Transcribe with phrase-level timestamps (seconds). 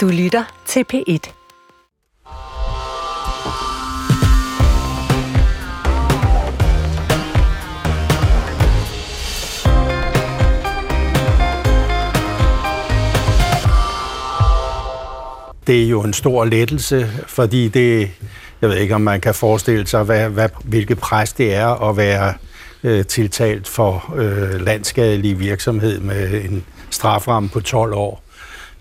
[0.00, 1.32] Du lytter til P1.
[15.66, 18.10] det er jo en stor lettelse, fordi det,
[18.60, 21.96] jeg ved ikke, om man kan forestille sig, hvad, hvad, hvilket pres det er at
[21.96, 22.34] være
[22.84, 28.22] øh, tiltalt for øh, landskadelig virksomhed med en straframme på 12 år.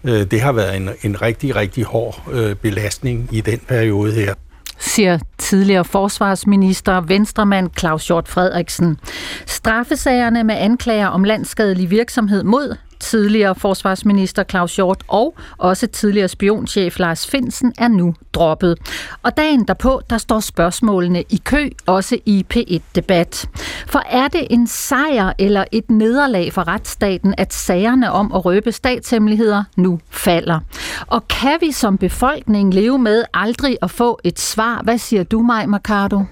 [0.04, 4.34] Øh, det har været en, en rigtig, rigtig hård øh, belastning i den periode her
[4.80, 8.98] siger tidligere forsvarsminister Venstremand Claus Hjort Frederiksen.
[9.46, 17.00] Straffesagerne med anklager om landskadelig virksomhed mod tidligere forsvarsminister Claus Hjort og også tidligere spionchef
[17.00, 18.78] Lars Finsen er nu droppet.
[19.24, 23.50] Og dagen derpå, der står spørgsmålene i kø, også i P1-debat.
[23.88, 28.72] For er det en sejr eller et nederlag for retsstaten, at sagerne om at røbe
[28.72, 30.60] statshemmeligheder nu falder?
[31.08, 34.82] Og kan vi som befolkning leve med aldrig at få et svar?
[34.84, 36.24] Hvad siger du, Maj Mercado?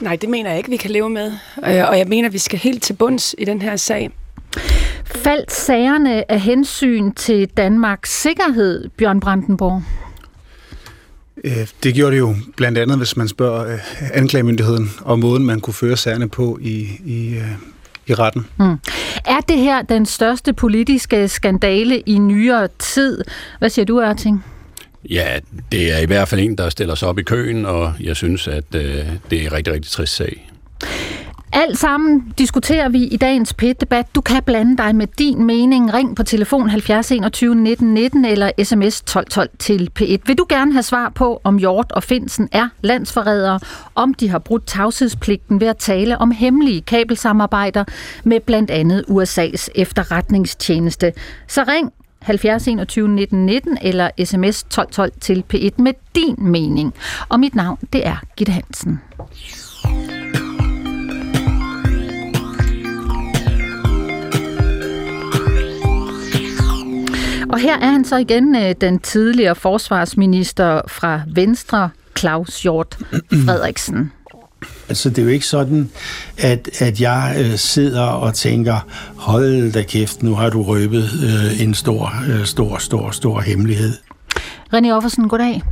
[0.00, 1.32] Nej, det mener jeg ikke, vi kan leve med.
[1.66, 4.10] Øh, og jeg mener, vi skal helt til bunds i den her sag.
[5.04, 9.82] Faldt sagerne af hensyn til Danmarks sikkerhed, Bjørn Brandenborg?
[11.44, 13.78] Øh, det gjorde det jo blandt andet, hvis man spørger øh,
[14.14, 17.52] anklagemyndigheden og måden, man kunne føre sagerne på i, i, øh,
[18.06, 18.46] i retten.
[18.58, 18.76] Mm.
[19.24, 23.24] Er det her den største politiske skandale i nyere tid?
[23.58, 24.44] Hvad siger du, Erting?
[25.10, 25.38] Ja,
[25.72, 28.48] det er i hvert fald en, der stiller sig op i køen, og jeg synes,
[28.48, 30.49] at øh, det er en rigtig, rigtig trist sag.
[31.52, 34.14] Alt sammen diskuterer vi i dagens PET-debat.
[34.14, 35.94] Du kan blande dig med din mening.
[35.94, 40.18] Ring på telefon 70 21 19 19 eller sms 12 12 til P1.
[40.26, 43.60] Vil du gerne have svar på, om Hjort og Finsen er landsforrædere,
[43.94, 47.84] om de har brudt tavshedspligten ved at tale om hemmelige kabelsamarbejder
[48.24, 51.12] med blandt andet USA's efterretningstjeneste.
[51.48, 51.92] Så ring
[52.22, 56.94] 70 21 19 19 eller sms 12 12 til P1 med din mening.
[57.28, 59.00] Og mit navn, det er Gitte Hansen.
[67.52, 72.98] Og her er han så igen øh, den tidligere forsvarsminister fra Venstre, Claus Hjort
[73.44, 74.12] Frederiksen.
[74.88, 75.90] Altså, det er jo ikke sådan,
[76.38, 81.62] at, at jeg øh, sidder og tænker, hold da kæft, nu har du røbet øh,
[81.62, 83.92] en stor, øh, stor, stor, stor hemmelighed.
[84.74, 85.62] René Offersen, goddag.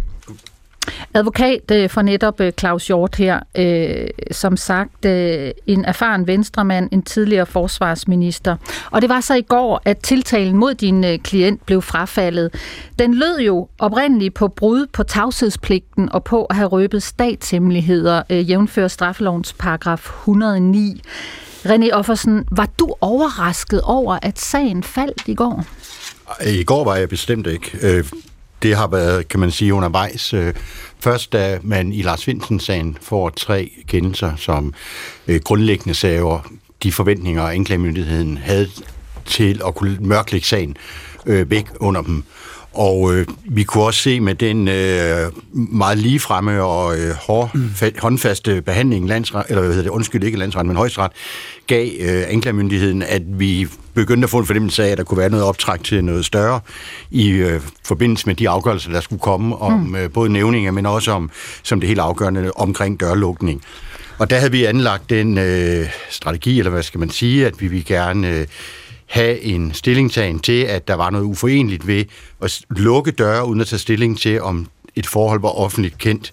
[1.15, 6.89] Advokat øh, for netop øh, Claus Hjort her, øh, som sagt øh, en erfaren venstremand,
[6.93, 8.57] en tidligere forsvarsminister.
[8.91, 12.55] Og det var så i går, at tiltalen mod din øh, klient blev frafaldet.
[12.99, 18.89] Den lød jo oprindeligt på brud på tavshedspligten og på at have røbet statshemmeligheder, øh,
[18.89, 21.03] straffelovens paragraf 109.
[21.65, 25.65] René Offersen, var du overrasket over, at sagen faldt i går?
[26.47, 27.79] I går var jeg bestemt ikke.
[27.83, 28.05] Øh,
[28.63, 30.35] det har været, kan man sige, undervejs.
[30.35, 30.55] Øh,
[31.01, 34.75] først da man i Lars Finsen-sagen får tre kendelser, som
[35.29, 36.53] øh, grundlæggende sager
[36.83, 38.69] de forventninger, anklagemyndigheden havde
[39.27, 40.77] til at kunne mørklægge sagen
[41.27, 42.25] øh, væk under dem.
[42.73, 47.71] Og øh, vi kunne også se med den øh, meget ligefremme og øh, hård, mm.
[47.99, 51.13] håndfaste behandling, landsret, eller hvad hedder det, undskyld ikke landsret, men højesteret,
[51.67, 53.69] gav øh, anklagemyndigheden, at vi
[54.03, 56.61] begyndte at få en fornemmelse af, at der kunne være noget optræk til noget større
[57.11, 59.95] i øh, forbindelse med de afgørelser, der skulle komme om mm.
[59.95, 61.31] øh, både nævninger, men også om
[61.63, 63.63] som det helt afgørende omkring dørlukning.
[64.19, 67.69] Og der havde vi anlagt den øh, strategi, eller hvad skal man sige, at vi
[67.69, 68.47] vil gerne øh,
[69.07, 72.05] have en stillingtagen til, at der var noget uforeneligt ved
[72.43, 74.67] at lukke døre, uden at tage stilling til, om
[74.97, 76.33] et forhold var offentligt kendt.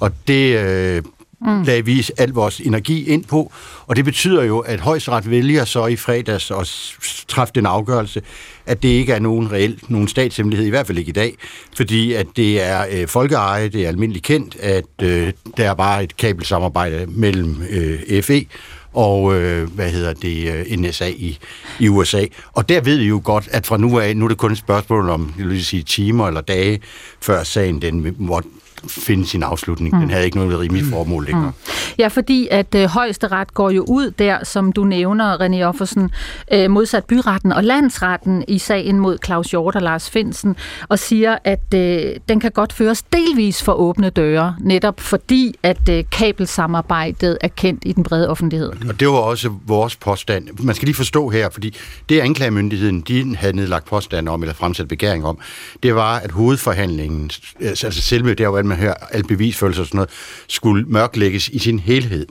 [0.00, 1.02] Og det øh,
[1.44, 1.62] mm.
[1.62, 3.52] lagde vi al vores energi ind på,
[3.86, 6.96] og det betyder jo, at højesteret vælger så i fredags at
[7.28, 8.22] træffe den afgørelse,
[8.66, 11.34] at det ikke er nogen reelt, nogen statshemmelighed, i hvert fald ikke i dag,
[11.76, 16.04] fordi at det er øh, folkeeje, det er almindeligt kendt, at øh, der er bare
[16.04, 18.46] et kabelsamarbejde mellem øh, FE
[18.94, 21.38] og øh, hvad hedder det, øh, NSA i,
[21.80, 22.24] i USA.
[22.52, 24.58] Og der ved vi jo godt, at fra nu af, nu er det kun et
[24.58, 26.80] spørgsmål om, jeg vil sige, timer eller dage,
[27.20, 28.48] før sagen den måtte
[28.88, 29.94] finde sin afslutning.
[29.94, 30.00] Mm.
[30.00, 31.48] Den havde ikke noget rimeligt formål længere.
[31.48, 31.72] Mm.
[31.98, 36.10] Ja, fordi at øh, højesteret går jo ud der, som du nævner, René Offersen,
[36.52, 40.56] øh, modsat byretten og landsretten i sagen mod Claus Hjort og Lars Finsen,
[40.88, 45.88] og siger, at øh, den kan godt føres delvis for åbne døre, netop fordi, at
[45.88, 48.72] øh, kabelsamarbejdet er kendt i den brede offentlighed.
[48.88, 50.48] Og det var også vores påstand.
[50.62, 51.76] Man skal lige forstå her, fordi
[52.08, 55.38] det anklagemyndigheden, de havde nedlagt påstand om, eller fremsat begæring om,
[55.82, 57.30] det var, at hovedforhandlingen,
[57.60, 60.10] altså selve der, hvor man man hører al bevisfølelse og sådan noget,
[60.48, 62.26] skulle mørklægges i sin helhed.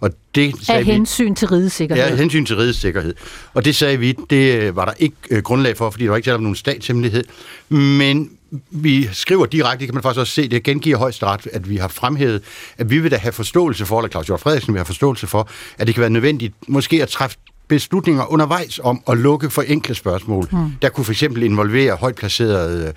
[0.00, 2.08] Og det sagde Af vi, hensyn til rigets sikkerhed.
[2.08, 3.14] Ja, hensyn til rigets sikkerhed.
[3.54, 6.26] Og det sagde vi, det var der ikke øh, grundlag for, fordi der var ikke
[6.26, 7.24] tale om nogen statshemmelighed.
[7.68, 8.30] Men
[8.70, 12.42] vi skriver direkte, kan man faktisk også se, det gengiver højesteret, at vi har fremhævet,
[12.78, 15.48] at vi vil da have forståelse for, eller Claus Hjort Frederiksen vil have forståelse for,
[15.78, 17.36] at det kan være nødvendigt måske at træffe
[17.68, 20.48] beslutninger undervejs om at lukke for enkle spørgsmål.
[20.52, 20.58] Mm.
[20.82, 22.92] Der kunne for eksempel involvere højt placerede øh,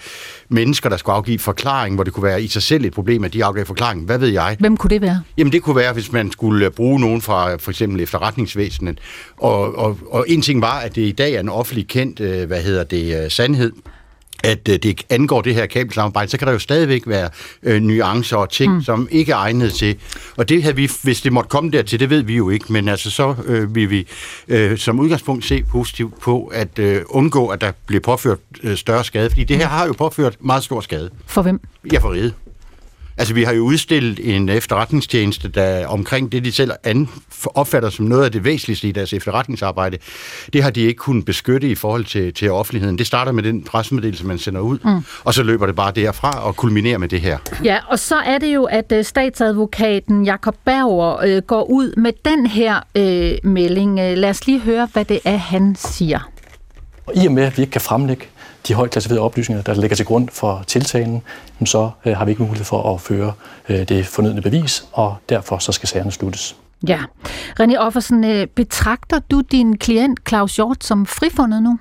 [0.50, 3.34] mennesker, der skulle afgive forklaring, hvor det kunne være i sig selv et problem, at
[3.34, 4.06] de afgav forklaring.
[4.06, 4.56] Hvad ved jeg?
[4.60, 5.22] Hvem kunne det være?
[5.38, 9.00] Jamen det kunne være, hvis man skulle øh, bruge nogen fra for eksempel efterretningsvæsenet.
[9.38, 12.48] Og, og, og en ting var, at det i dag er en offentlig kendt, øh,
[12.48, 13.72] hvad hedder det, sandhed,
[14.44, 17.30] at øh, det angår det her kabelsamarbejde, så kan der jo stadigvæk være
[17.64, 18.82] øh, nuancer og ting, mm.
[18.82, 19.96] som ikke er egnet til.
[20.38, 22.90] Og det havde vi, hvis det måtte komme dertil, det ved vi jo ikke, men
[22.90, 24.08] altså så øh, vil vi
[24.48, 29.04] øh, som udgangspunkt se positivt på at øh, undgå, at der bliver påført øh, større
[29.04, 31.10] skade, fordi det her har jo påført meget stor skade.
[31.26, 31.62] For hvem?
[31.94, 32.34] Ja, for ride.
[33.20, 36.72] Altså, vi har jo udstillet en efterretningstjeneste, der omkring det, de selv
[37.46, 39.98] opfatter som noget af det væsentligste i deres efterretningsarbejde,
[40.54, 42.98] det har de ikke kunnet beskytte i forhold til, til offentligheden.
[42.98, 45.04] Det starter med den pressemeddelelse, man sender ud, mm.
[45.24, 47.38] og så løber det bare derfra og kulminerer med det her.
[47.64, 52.12] Ja, og så er det jo, at øh, statsadvokaten Jakob Berger øh, går ud med
[52.26, 54.00] den her øh, melding.
[54.00, 56.30] Øh, lad os lige høre, hvad det er, han siger.
[57.06, 58.26] Og i og med, at vi ikke kan fremlægge
[58.68, 61.22] de højt klassificerede oplysninger, der ligger til grund for tiltalen,
[61.66, 63.34] så øh, har vi ikke mulighed for at føre
[63.70, 66.56] øh, det fornødne bevis, og derfor så skal sagerne sluttes.
[66.88, 67.00] Ja.
[67.60, 71.80] René Offersen, øh, betragter du din klient Claus Hjort som frifundet nu?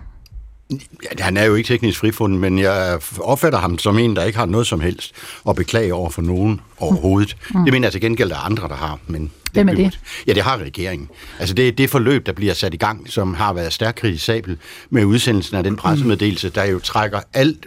[1.19, 4.47] Han er jo ikke teknisk frifundet, men jeg opfatter ham som en, der ikke har
[4.47, 5.13] noget som helst
[5.49, 7.37] at beklage over for nogen overhovedet.
[7.55, 7.65] Mm.
[7.65, 8.99] Det mener jeg til gengæld, der er andre, der har.
[9.07, 10.01] Men Hvem er det?
[10.27, 11.09] Ja, det har regeringen.
[11.39, 14.59] Altså det er det forløb, der bliver sat i gang, som har været stærkt kritisabel
[14.91, 17.67] med udsendelsen af den pressemeddelelse, der jo trækker alt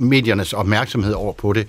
[0.00, 1.66] mediernes opmærksomhed over på det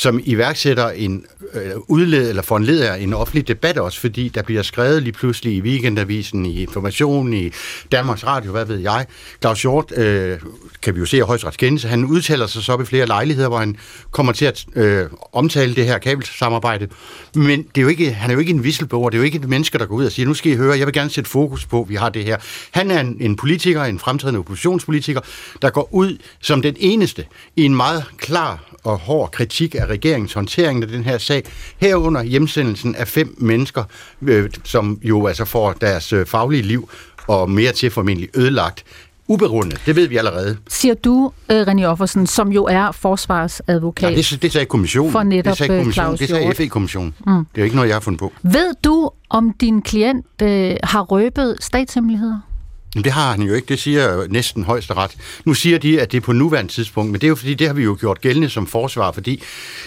[0.00, 1.24] som iværksætter en
[1.54, 5.60] øh, udled, eller foranleder en offentlig debat også, fordi der bliver skrevet lige pludselig i
[5.60, 7.50] Weekendavisen, i Information, i
[7.92, 9.06] Danmarks Radio, hvad ved jeg.
[9.40, 10.38] Claus Hjort, øh,
[10.82, 13.58] kan vi jo se af højstrets han udtaler sig så op i flere lejligheder, hvor
[13.58, 13.76] han
[14.10, 16.88] kommer til at øh, omtale det her kabelsamarbejde.
[17.34, 19.38] Men det er jo ikke, han er jo ikke en whistleblower, det er jo ikke
[19.38, 21.30] et menneske, der går ud og siger, nu skal I høre, jeg vil gerne sætte
[21.30, 22.36] fokus på, at vi har det her.
[22.70, 25.20] Han er en, en politiker, en fremtrædende oppositionspolitiker,
[25.62, 27.26] der går ud som den eneste
[27.56, 31.42] i en meget klar og hård kritik af regeringens håndtering af den her sag,
[31.78, 33.84] herunder hjemsendelsen af fem mennesker,
[34.22, 36.90] øh, som jo altså får deres øh, faglige liv
[37.26, 38.84] og mere til formentlig ødelagt
[39.30, 39.82] uberundet.
[39.86, 40.56] Det ved vi allerede.
[40.68, 44.10] Siger du, uh, René Offersen, som jo er forsvarsadvokat?
[44.10, 45.12] Ja, det, det sagde kommissionen.
[45.12, 46.18] For netop det sagde øh, kommissionen.
[46.18, 47.14] Det sagde FE-kommissionen.
[47.26, 47.32] Mm.
[47.32, 48.32] Det er jo ikke noget, jeg har fundet på.
[48.42, 50.48] Ved du, om din klient uh,
[50.82, 52.49] har røbet statshemmeligheder?
[52.94, 55.16] Men det har han jo ikke, det siger næsten højesteret.
[55.44, 57.66] Nu siger de, at det er på nuværende tidspunkt, men det er jo fordi, det
[57.66, 59.42] har vi jo gjort gældende som forsvar, fordi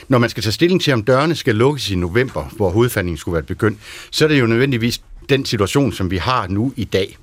[0.08, 3.34] når man skal tage stilling til, om dørene skal lukkes i november, hvor hovedfandingen skulle
[3.34, 3.80] være begyndt,
[4.12, 7.18] så er det jo nødvendigvis den situation, som vi har nu i dag.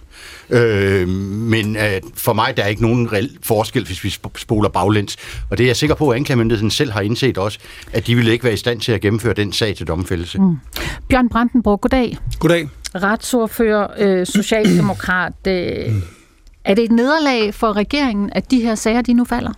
[0.50, 5.16] Øh, men øh, for mig der er ikke nogen reel forskel, hvis vi spoler baglæns.
[5.50, 7.58] Og det er jeg sikker på, at anklagemyndigheden selv har indset også,
[7.92, 10.38] at de ville ikke være i stand til at gennemføre den sag til domfældelse.
[10.38, 10.56] Mm.
[11.08, 12.16] Bjørn Brandenborg, goddag.
[12.38, 12.68] Goddag.
[12.94, 15.32] Retsordfører, øh, socialdemokrat.
[15.46, 15.94] Øh.
[16.64, 19.52] Er det et nederlag for regeringen, at de her sager, de nu falder?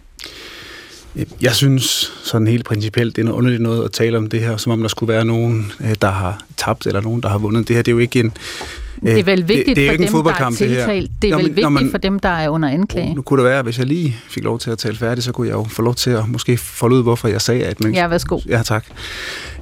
[1.40, 4.56] Jeg synes sådan helt principielt, det er noget underligt noget at tale om det her,
[4.56, 7.68] som om der skulle være nogen, øh, der har tabt, eller nogen, der har vundet.
[7.68, 8.32] Det her det er jo ikke en,
[9.02, 11.10] det er vel vigtigt det, det er for dem, der er tiltalt.
[11.10, 13.14] Det, det er vel vigtigt man, for dem, der er under anklage.
[13.14, 15.32] Nu kunne det være, at hvis jeg lige fik lov til at tale færdigt, så
[15.32, 17.94] kunne jeg jo få lov til at måske folde ud, hvorfor jeg sagde, at man...
[17.94, 18.40] Ja, værsgo.
[18.48, 18.84] Ja, tak.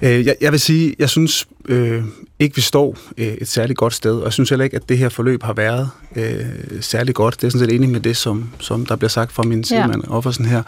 [0.02, 2.02] Øh, jeg, jeg vil sige, jeg synes øh,
[2.38, 4.98] ikke, vi står øh, et særligt godt sted, og jeg synes heller ikke, at det
[4.98, 6.44] her forløb har været øh,
[6.80, 7.40] særligt godt.
[7.40, 9.78] Det er sådan set enig med det, som, som der bliver sagt fra min side,
[9.78, 9.86] ja.
[10.08, 10.62] Offersen her.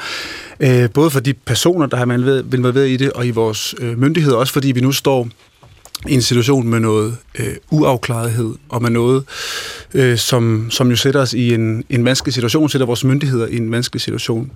[0.61, 4.37] Øh, både for de personer, der har været i det, og i vores øh, myndigheder,
[4.37, 5.29] også fordi vi nu står
[6.09, 9.25] i en situation med noget øh, uafklarethed og med noget,
[9.95, 13.57] øh, som, som jo sætter os i en, en vanskelig situation, sætter vores myndigheder i
[13.57, 14.53] en vanskelig situation.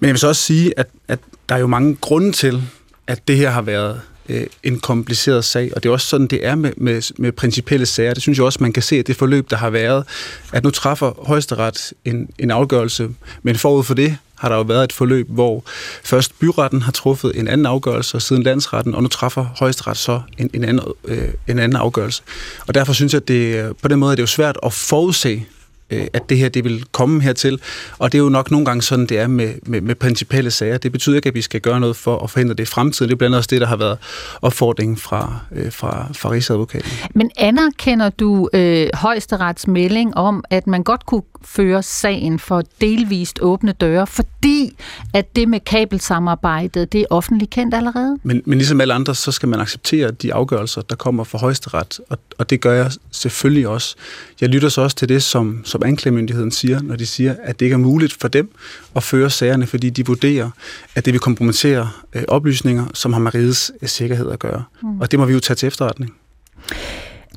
[0.00, 1.18] Men jeg vil så også sige, at, at
[1.48, 2.62] der er jo mange grunde til,
[3.06, 6.46] at det her har været øh, en kompliceret sag, og det er også sådan, det
[6.46, 8.14] er med, med, med principielle sager.
[8.14, 10.04] Det synes jeg også, man kan se, at det forløb, der har været,
[10.52, 13.08] at nu træffer højesteret en, en afgørelse,
[13.42, 15.64] men forud for det har der jo været et forløb, hvor
[16.04, 20.20] først byretten har truffet en anden afgørelse, og siden landsretten, og nu træffer højesteret så
[20.38, 22.22] en, en, anden, øh, en anden afgørelse.
[22.66, 25.46] Og derfor synes jeg, at det, på den måde er det jo svært at forudse,
[25.90, 27.60] øh, at det her det vil komme hertil.
[27.98, 30.78] Og det er jo nok nogle gange sådan, det er med, med, med principelle sager.
[30.78, 33.08] Det betyder ikke, at vi skal gøre noget for at forhindre det i fremtiden.
[33.08, 33.98] Det er blandt andet også det, der har været
[34.42, 36.90] opfordringen fra, øh, fra, fra Rigsadvokaten.
[37.14, 43.38] Men anerkender du øh, højesterets melding om, at man godt kunne føre sagen for delvist
[43.42, 44.76] åbne døre, fordi
[45.14, 48.18] at det med kabelsamarbejdet, det er offentligt kendt allerede?
[48.22, 52.00] Men, men ligesom alle andre, så skal man acceptere de afgørelser, der kommer fra højesteret,
[52.08, 53.96] og, og det gør jeg selvfølgelig også.
[54.40, 57.66] Jeg lytter så også til det, som, som anklagemyndigheden siger, når de siger, at det
[57.66, 58.50] ikke er muligt for dem
[58.96, 60.50] at føre sagerne, fordi de vurderer,
[60.94, 64.64] at det vil kompromittere øh, oplysninger, som har med rigets øh, sikkerhed at gøre.
[64.82, 65.00] Mm.
[65.00, 66.14] Og det må vi jo tage til efterretning.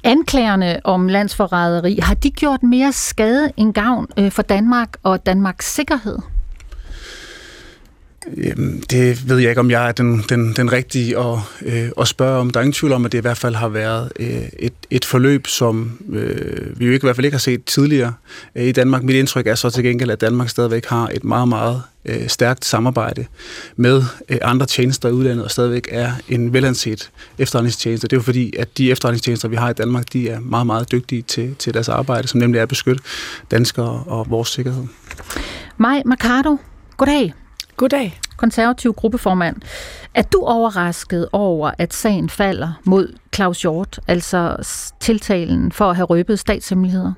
[0.04, 5.74] Anklagerne om landsforræderi, har de gjort mere skade end gavn øh, for Danmark og Danmarks
[5.74, 6.18] sikkerhed?
[8.90, 12.40] Det ved jeg ikke, om jeg er den, den, den rigtige at, øh, at spørge
[12.40, 12.50] om.
[12.50, 15.06] Der er ingen tvivl om, at det i hvert fald har været øh, et, et
[15.06, 18.14] forløb, som øh, vi jo ikke, i hvert fald ikke har set tidligere
[18.56, 19.04] øh, i Danmark.
[19.04, 22.66] Mit indtryk er så til gengæld, at Danmark stadigvæk har et meget, meget øh, stærkt
[22.66, 23.26] samarbejde
[23.76, 28.08] med øh, andre tjenester i udlandet, og stadigvæk er en velanset efterretningstjeneste.
[28.08, 30.92] Det er jo fordi, at de efterretningstjenester, vi har i Danmark, de er meget, meget
[30.92, 33.04] dygtige til, til deres arbejde, som nemlig er at beskytte
[33.52, 34.84] danskere og vores sikkerhed.
[35.78, 36.58] Maj Mercado,
[36.98, 37.34] goddag.
[37.78, 38.20] Goddag.
[38.38, 39.56] Konservativ gruppeformand.
[40.14, 44.56] Er du overrasket over, at sagen falder mod Claus Hjort, altså
[45.00, 47.14] tiltalen for at have røbet statshemmeligheder?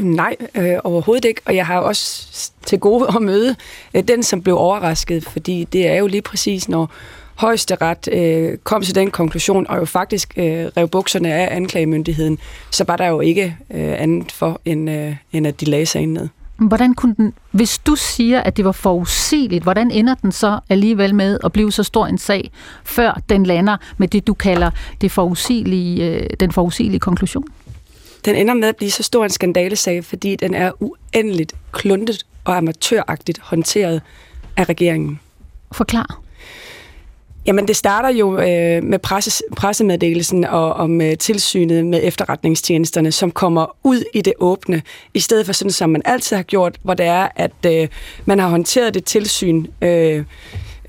[0.00, 1.40] Nej, øh, overhovedet ikke.
[1.44, 2.26] Og jeg har også
[2.66, 3.56] til gode at møde
[3.94, 6.90] øh, den, som blev overrasket, fordi det er jo lige præcis, når
[7.36, 12.38] højesteret øh, kom til den konklusion, og jo faktisk øh, rev bukserne af anklagemyndigheden,
[12.70, 16.14] så var der jo ikke øh, andet for, end, øh, end at de lagde sagen
[16.14, 16.28] ned.
[16.68, 21.14] Hvordan kunne den, hvis du siger, at det var forudsigeligt, hvordan ender den så alligevel
[21.14, 22.50] med at blive så stor en sag,
[22.84, 27.44] før den lander med det, du kalder det forudsigelige, øh, den forudsigelige konklusion?
[28.24, 32.56] Den ender med at blive så stor en skandalesag, fordi den er uendeligt kluntet og
[32.56, 34.02] amatøragtigt håndteret
[34.56, 35.20] af regeringen.
[35.72, 36.20] Forklar.
[37.46, 43.30] Jamen, det starter jo øh, med presses, pressemeddelelsen og om øh, tilsynet med efterretningstjenesterne, som
[43.30, 44.82] kommer ud i det åbne,
[45.14, 47.88] i stedet for sådan, som man altid har gjort, hvor det er, at øh,
[48.24, 50.24] man har håndteret det tilsyn øh,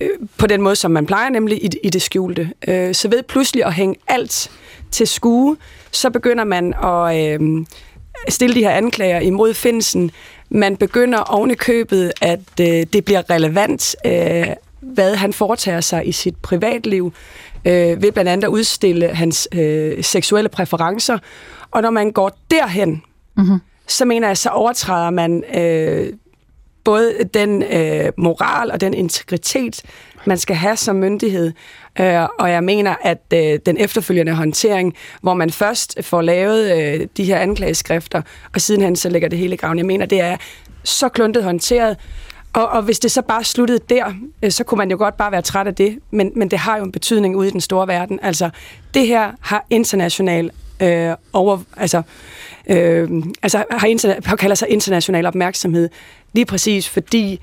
[0.02, 2.50] øh, på den måde, som man plejer, nemlig i, i det skjulte.
[2.68, 4.52] Øh, så ved pludselig at hænge alt
[4.92, 5.58] til skue,
[5.92, 7.66] så begynder man at øh,
[8.30, 10.12] stille de her anklager imod Finsen.
[10.50, 14.48] Man begynder oven i købet, at øh, det bliver relevant øh,
[14.82, 17.14] hvad han foretager sig i sit privatliv,
[17.66, 21.18] øh, ved blandt andet at udstille hans øh, seksuelle præferencer.
[21.72, 23.04] Og når man går derhen,
[23.38, 23.60] mm-hmm.
[23.88, 26.14] så mener jeg, så overtræder man øh,
[26.84, 29.82] både den øh, moral og den integritet,
[30.26, 31.52] man skal have som myndighed.
[32.00, 37.08] Øh, og jeg mener, at øh, den efterfølgende håndtering, hvor man først får lavet øh,
[37.18, 38.22] de her anklageskrifter,
[38.54, 40.38] og sidenhen så lægger det hele i graven, jeg mener, det er
[40.84, 41.98] så kluntet håndteret,
[42.54, 45.32] og, og hvis det så bare sluttede der, øh, så kunne man jo godt bare
[45.32, 47.88] være træt af det, men, men det har jo en betydning ude i den store
[47.88, 48.20] verden.
[48.22, 48.50] Altså,
[48.94, 52.02] det her har international øh, over, altså,
[52.70, 53.10] øh,
[53.44, 55.90] altså har, interna- kalder sig international opmærksomhed,
[56.34, 57.42] lige præcis fordi,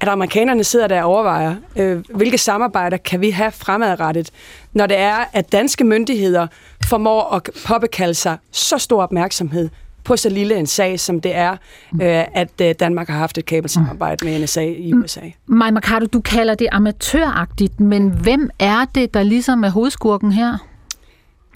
[0.00, 4.30] at amerikanerne sidder der og overvejer, øh, hvilke samarbejder kan vi have fremadrettet,
[4.72, 6.46] når det er, at danske myndigheder
[6.84, 9.68] formår at påbekalde sig så stor opmærksomhed
[10.08, 11.50] på så lille en sag, som det er,
[11.92, 15.20] øh, at øh, Danmark har haft et kabelsamarbejde med NSA i USA.
[15.46, 20.58] Maja Mercado, du kalder det amatøragtigt, men hvem er det, der ligesom er hovedskurken her?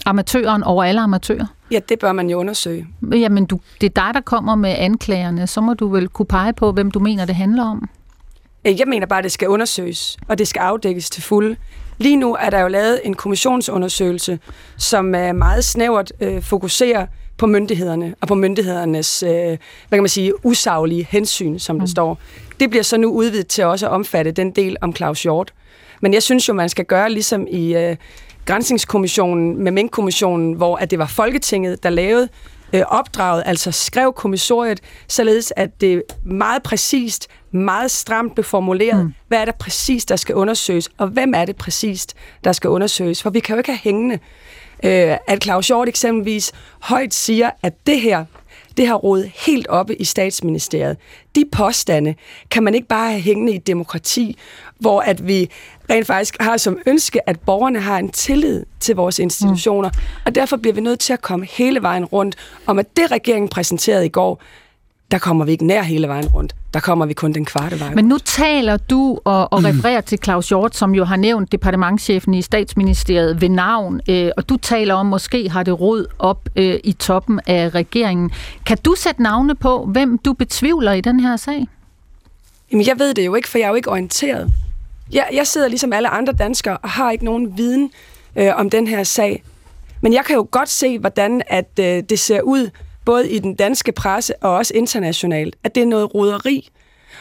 [0.07, 1.47] Amatøren over alle amatører?
[1.71, 2.87] Ja, det bør man jo undersøge.
[3.13, 5.47] Jamen, du, det er dig, der kommer med anklagerne.
[5.47, 7.89] Så må du vel kunne pege på, hvem du mener, det handler om.
[8.65, 11.57] Øh, jeg mener bare, at det skal undersøges, og det skal afdækkes til fuld.
[11.99, 14.39] Lige nu er der jo lavet en kommissionsundersøgelse,
[14.77, 19.59] som er meget snævert øh, fokuserer på myndighederne og på myndighedernes, øh, hvad
[19.91, 21.87] kan man sige, usaglige hensyn, som mm.
[21.87, 22.19] står.
[22.61, 25.53] Det bliver så nu udvidet til også at omfatte den del om Claus Hjort.
[26.01, 27.97] Men jeg synes jo, man skal gøre ligesom i øh,
[28.47, 32.29] Grænsningskommissionen med Mink-kommissionen, hvor at det var Folketinget, der lavede
[32.73, 39.15] øh, opdraget, altså skrev kommissoriet, således at det meget præcist, meget stramt blev formuleret, mm.
[39.29, 43.23] hvad er det præcist, der skal undersøges, og hvem er det præcist, der skal undersøges.
[43.23, 44.19] For vi kan jo ikke have hængende
[44.83, 48.25] øh, at Claus Hjort eksempelvis højt siger, at det her,
[48.77, 50.97] det har rodet helt oppe i statsministeriet.
[51.35, 52.15] De påstande
[52.51, 54.39] kan man ikke bare have hængende i et demokrati,
[54.79, 55.51] hvor at vi
[55.91, 59.89] rent faktisk har som ønske, at borgerne har en tillid til vores institutioner.
[59.89, 60.23] Mm.
[60.27, 62.37] Og derfor bliver vi nødt til at komme hele vejen rundt
[62.67, 64.43] om, at det regeringen præsenterede i går,
[65.13, 66.55] der kommer vi ikke nær hele vejen rundt.
[66.75, 70.19] Der kommer vi kun den kvarte vej Men nu taler du og, og refererer til
[70.25, 74.95] Claus Hjort, som jo har nævnt departementchefen i statsministeriet ved navn, øh, og du taler
[74.95, 78.31] om, måske har det rod op øh, i toppen af regeringen.
[78.67, 81.67] Kan du sætte navne på, hvem du betvivler i den her sag?
[82.73, 84.53] Jamen, jeg ved det jo ikke, for jeg er jo ikke orienteret.
[85.13, 87.91] Jeg, jeg sidder ligesom alle andre danskere og har ikke nogen viden
[88.37, 89.43] øh, om den her sag.
[90.01, 92.71] Men jeg kan jo godt se, hvordan at øh, det ser ud,
[93.05, 96.69] både i den danske presse og også internationalt, at det er noget roderi.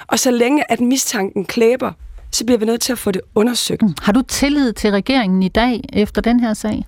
[0.07, 1.91] Og så længe at mistanken klæber,
[2.31, 3.81] så bliver vi nødt til at få det undersøgt.
[3.81, 3.93] Mm.
[4.01, 6.85] Har du tillid til regeringen i dag efter den her sag?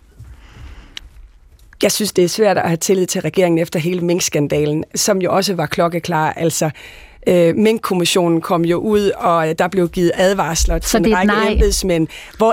[1.83, 5.35] Jeg synes, det er svært at have tillid til regeringen efter hele Mink-skandalen, som jo
[5.35, 6.33] også var klokkeklar.
[6.33, 6.69] Altså,
[7.27, 11.51] øh, Mink-kommissionen kom jo ud, og der blev givet advarsler til en række nej.
[11.51, 12.07] embedsmænd,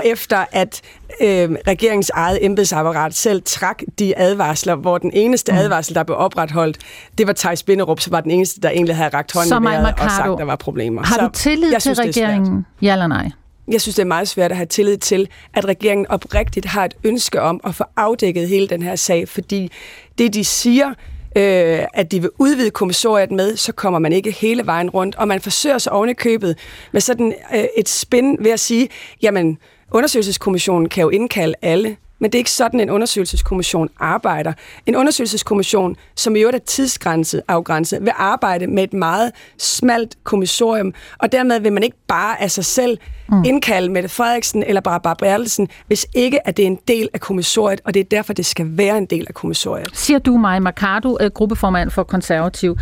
[0.05, 0.81] efter at
[1.23, 5.57] øh, regeringens eget embedsapparat selv trak de advarsler, hvor den eneste mm.
[5.57, 6.77] advarsel, der blev opretholdt,
[7.17, 9.93] det var Thijs Binderup, så var den eneste, der egentlig havde rakt hånden i vejret
[9.99, 11.03] og sagt, der var problemer.
[11.03, 12.65] Har du tillid til synes, regeringen?
[12.81, 13.29] Ja eller nej?
[13.67, 16.93] Jeg synes, det er meget svært at have tillid til, at regeringen oprigtigt har et
[17.03, 19.71] ønske om at få afdækket hele den her sag, fordi
[20.17, 20.89] det, de siger,
[21.35, 25.27] øh, at de vil udvide kommissoriet med, så kommer man ikke hele vejen rundt, og
[25.27, 26.57] man forsøger sig oven i købet
[26.91, 28.89] med sådan øh, et spin ved at sige,
[29.21, 29.57] jamen,
[29.91, 34.53] undersøgelseskommissionen kan jo indkalde alle, men det er ikke sådan, en undersøgelseskommission arbejder.
[34.85, 40.93] En undersøgelseskommission, som i øvrigt er tidsgrænset, afgrænset, vil arbejde med et meget smalt kommissorium,
[41.17, 42.97] og dermed vil man ikke bare af sig selv
[43.29, 43.43] mm.
[43.43, 47.19] indkalde Mette Frederiksen eller bare Barbara Bertelsen, hvis ikke at det er en del af
[47.19, 49.89] kommissoriet, og det er derfor, det skal være en del af kommissoriet.
[49.93, 52.77] Siger du mig, Mercado, øh, gruppeformand for Konservativ.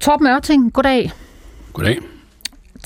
[0.00, 1.12] Torben Ørting, goddag.
[1.72, 1.98] Goddag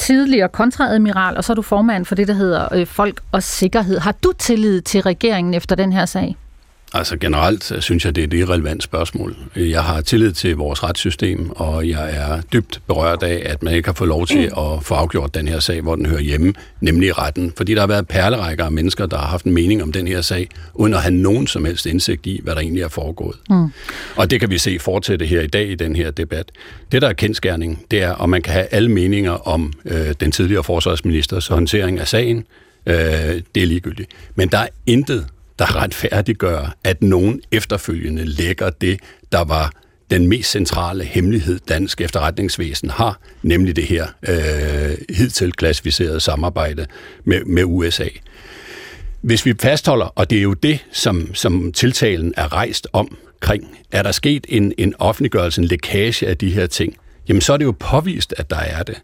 [0.01, 3.99] tidligere kontraadmiral, og så er du formand for det, der hedder øh, Folk og Sikkerhed.
[3.99, 6.37] Har du tillid til regeringen efter den her sag?
[6.95, 9.37] Altså generelt øh, synes jeg, det er et irrelevant spørgsmål.
[9.57, 13.89] Jeg har tillid til vores retssystem, og jeg er dybt berørt af, at man ikke
[13.89, 17.19] har fået lov til at få afgjort den her sag, hvor den hører hjemme, nemlig
[17.19, 17.53] retten.
[17.57, 20.21] Fordi der har været perlerækker af mennesker, der har haft en mening om den her
[20.21, 23.37] sag, uden at have nogen som helst indsigt i, hvad der egentlig er foregået.
[23.51, 23.67] Mm.
[24.17, 26.53] Og det kan vi se fortsætte her i dag i den her debat.
[26.93, 30.33] Det, der er kendskærning, det er, om man kan have alle meninger om øh, den
[30.33, 32.45] tidligere forsvarsministers håndtering af sagen.
[32.87, 32.95] Øh,
[33.55, 34.11] det er ligegyldigt.
[34.35, 35.27] Men der er intet
[35.61, 39.01] der retfærdiggør, at nogen efterfølgende lægger det,
[39.33, 39.73] der var
[40.11, 46.87] den mest centrale hemmelighed, dansk efterretningsvæsen har, nemlig det her øh, hidtil klassificerede samarbejde
[47.25, 48.09] med, med USA.
[49.21, 53.79] Hvis vi fastholder, og det er jo det, som, som tiltalen er rejst om, omkring,
[53.93, 56.97] er der sket en, en offentliggørelse, en lækage af de her ting,
[57.29, 59.03] jamen så er det jo påvist, at der er det.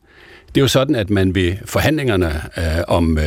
[0.49, 3.25] Det er jo sådan, at man ved forhandlingerne øh, om øh,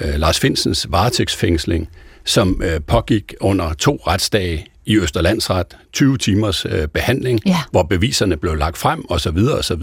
[0.00, 1.88] øh Lars Finsens varetægtsfængsling
[2.24, 7.56] som øh, pågik under to retsdage i Østerlandsret, 20 timers øh, behandling, ja.
[7.70, 9.38] hvor beviserne blev lagt frem osv.
[9.58, 9.82] osv.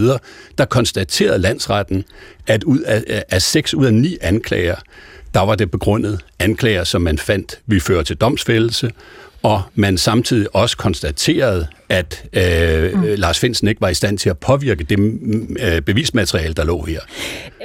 [0.58, 2.04] Der konstaterede landsretten,
[2.48, 4.76] at ud af, af seks ud af ni anklager,
[5.34, 8.92] der var det begrundet anklager, som man fandt vi føre til domsfældelse,
[9.44, 13.04] og man samtidig også konstaterede, at øh, mm.
[13.18, 15.00] Lars Finsen ikke var i stand til at påvirke det
[15.60, 17.00] øh, bevismateriale, der lå her.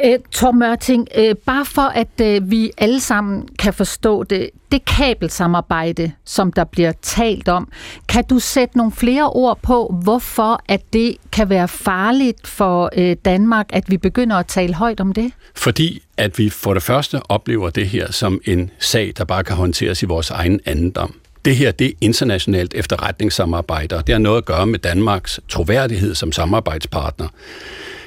[0.05, 4.85] Øh, Tom Mørting, øh, bare for at øh, vi alle sammen kan forstå det, det
[4.85, 7.69] kabelsamarbejde, som der bliver talt om,
[8.09, 13.17] kan du sætte nogle flere ord på, hvorfor at det kan være farligt for øh,
[13.25, 15.33] Danmark, at vi begynder at tale højt om det?
[15.55, 19.57] Fordi at vi for det første oplever det her som en sag, der bare kan
[19.57, 21.22] håndteres i vores egen andendom.
[21.45, 26.15] Det her, det er internationalt efterretningssamarbejde, og det har noget at gøre med Danmarks troværdighed
[26.15, 27.29] som samarbejdspartner.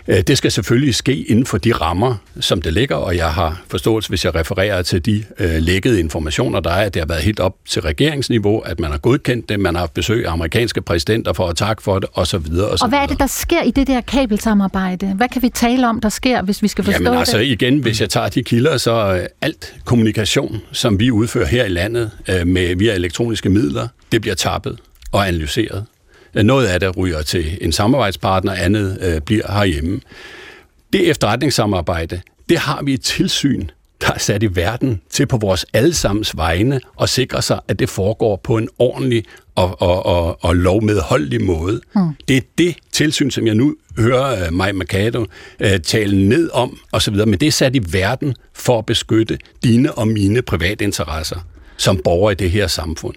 [0.08, 3.62] Øh, det skal selvfølgelig ske inden for de rammer, som det ligger, og jeg har
[3.68, 7.22] forståelse, hvis jeg refererer til de øh, lækkede informationer, der er, at det har været
[7.22, 10.82] helt op til regeringsniveau, at man har godkendt det, man har haft besøg af amerikanske
[10.82, 12.20] præsidenter for at takke for det, osv.
[12.20, 15.14] Og, så videre, og, så og hvad er det, der sker i det der kabelsamarbejde?
[15.16, 17.20] Hvad kan vi tale om, der sker, hvis vi skal forstå Jamen, det?
[17.20, 21.66] altså igen, hvis jeg tager de kilder, så øh, alt kommunikation, som vi udfører her
[21.66, 24.80] i landet øh, med via elektroniske midler, det bliver tappet
[25.12, 25.86] og analyseret.
[26.44, 30.00] Noget af det ryger til en samarbejdspartner, andet øh, bliver herhjemme.
[30.94, 33.68] Det efterretningssamarbejde, det har vi et tilsyn,
[34.02, 37.90] der er sat i verden til på vores allesammens vegne og sikre sig, at det
[37.90, 39.24] foregår på en ordentlig
[39.56, 41.82] og, og, og, og lovmedholdelig måde.
[41.96, 42.02] Mm.
[42.28, 46.80] Det er det tilsyn, som jeg nu hører uh, Maj Mercado uh, tale ned om
[46.92, 51.40] osv., men det er sat i verden for at beskytte dine og mine private interesser
[51.78, 53.16] som borger i det her samfund.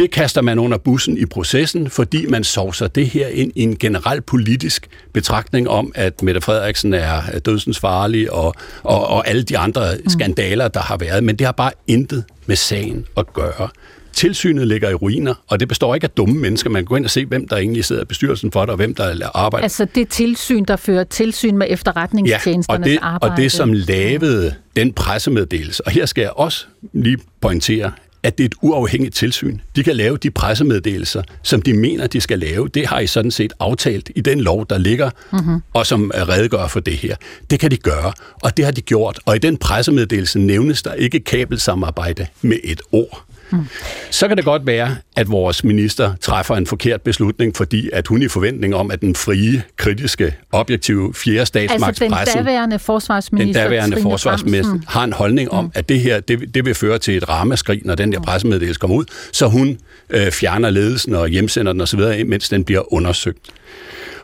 [0.00, 3.76] Det kaster man under bussen i processen, fordi man sovser det her ind i en
[3.76, 9.58] generel politisk betragtning om, at Mette Frederiksen er dødsens farlig og, og, og alle de
[9.58, 10.08] andre mm.
[10.08, 11.24] skandaler, der har været.
[11.24, 13.68] Men det har bare intet med sagen at gøre.
[14.12, 16.70] tilsynet ligger i ruiner, og det består ikke af dumme mennesker.
[16.70, 18.76] Man kan gå ind og se, hvem der egentlig sidder i bestyrelsen for det, og
[18.76, 19.62] hvem der arbejder.
[19.62, 23.32] Altså det tilsyn, der fører tilsyn med efterretningstjenesternes ja, og det, arbejde.
[23.32, 25.86] og det, som lavede den pressemeddelelse.
[25.86, 29.58] Og her skal jeg også lige pointere, at det er et uafhængigt tilsyn.
[29.76, 32.68] De kan lave de pressemeddelelser, som de mener, de skal lave.
[32.68, 35.62] Det har I sådan set aftalt i den lov, der ligger, mm-hmm.
[35.72, 37.16] og som redegør for det her.
[37.50, 39.20] Det kan de gøre, og det har de gjort.
[39.26, 43.24] Og i den pressemeddelelse nævnes der ikke kabelsamarbejde med et ord.
[43.52, 43.66] Mm.
[44.10, 48.22] Så kan det godt være, at vores minister træffer en forkert beslutning, fordi at hun
[48.22, 53.70] i forventning om, at den frie, kritiske, objektive fjerde statsmagt Altså den daværende forsvarsminister, den
[53.70, 54.88] daværende Trine forsvarsminister Bramsen.
[54.88, 57.94] har en holdning om, at det her det, det vil føre til et ramaskrig, når
[57.94, 59.78] den der pressemeddelelse kommer ud, så hun
[60.10, 63.50] øh, fjerner ledelsen og hjemsender den osv., mens den bliver undersøgt.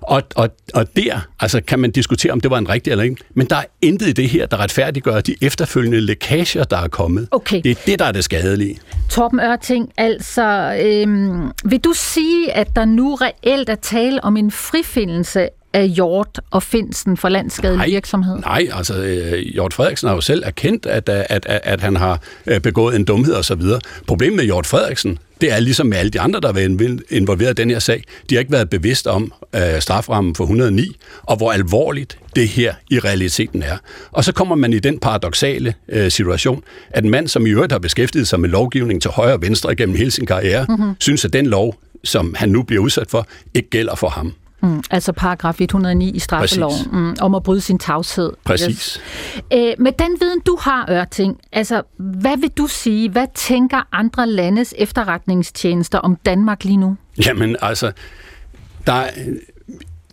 [0.07, 3.17] Og, og, og der altså, kan man diskutere, om det var en rigtig eller ikke.
[3.35, 7.29] Men der er intet i det her, der retfærdiggør de efterfølgende lækager, der er kommet.
[7.31, 7.61] Okay.
[7.63, 8.79] Det er det, der er det skadelige.
[9.11, 14.51] Torben Ørting, altså, øhm, vil du sige, at der nu reelt er tale om en
[14.51, 18.39] frifindelse af Hjort og Finsen for landskadelig Nej, virksomhed?
[18.39, 22.21] Nej, altså øh, Hjort Frederiksen har jo selv erkendt, at, at, at, at han har
[22.47, 23.81] øh, begået en dumhed og så videre.
[24.07, 27.59] Problemet med Hjort Frederiksen, det er ligesom med alle de andre, der har været involveret
[27.59, 28.05] i den her sag.
[28.31, 32.75] De har ikke været bevidst om øh, straframmen for 109, og hvor alvorligt det her
[32.91, 33.77] i realiteten er.
[34.13, 37.73] Og så kommer man i den paradoxale øh, situation, at en mand, som i øvrigt
[37.73, 40.95] har beskæftiget sig med lovgivning til højre og venstre gennem hele sin karriere, mm-hmm.
[41.01, 44.33] synes, at den lov, som han nu bliver udsat for, ikke gælder for ham.
[44.63, 48.33] Mm, altså paragraf 109 i straffeloven, mm, om at bryde sin tavshed.
[48.45, 48.69] Præcis.
[48.69, 49.01] Yes.
[49.51, 54.27] Æ, med den viden, du har, Ørting, altså, hvad vil du sige, hvad tænker andre
[54.27, 56.97] landes efterretningstjenester om Danmark lige nu?
[57.27, 57.93] Jamen, altså,
[58.87, 59.11] der er,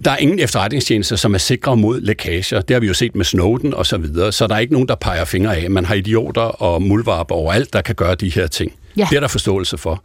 [0.06, 2.62] der er ingen efterretningstjenester, som er sikre mod lækager.
[2.62, 4.88] Det har vi jo set med Snowden og så videre, så der er ikke nogen,
[4.88, 5.71] der peger fingre af.
[5.71, 8.73] Man har idioter og muldvarper overalt, der kan gøre de her ting.
[8.97, 9.08] Ja.
[9.10, 10.03] Det er der forståelse for.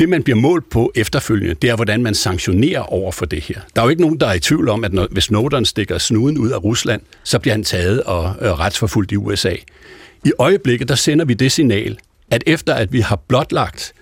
[0.00, 3.60] Det, man bliver målt på efterfølgende, det er, hvordan man sanktionerer over for det her.
[3.74, 5.98] Der er jo ikke nogen, der er i tvivl om, at når, hvis Snowden stikker
[5.98, 9.54] snuden ud af Rusland, så bliver han taget og øh, retsforfulgt i USA.
[10.24, 11.98] I øjeblikket, der sender vi det signal,
[12.30, 13.92] at efter at vi har blotlagt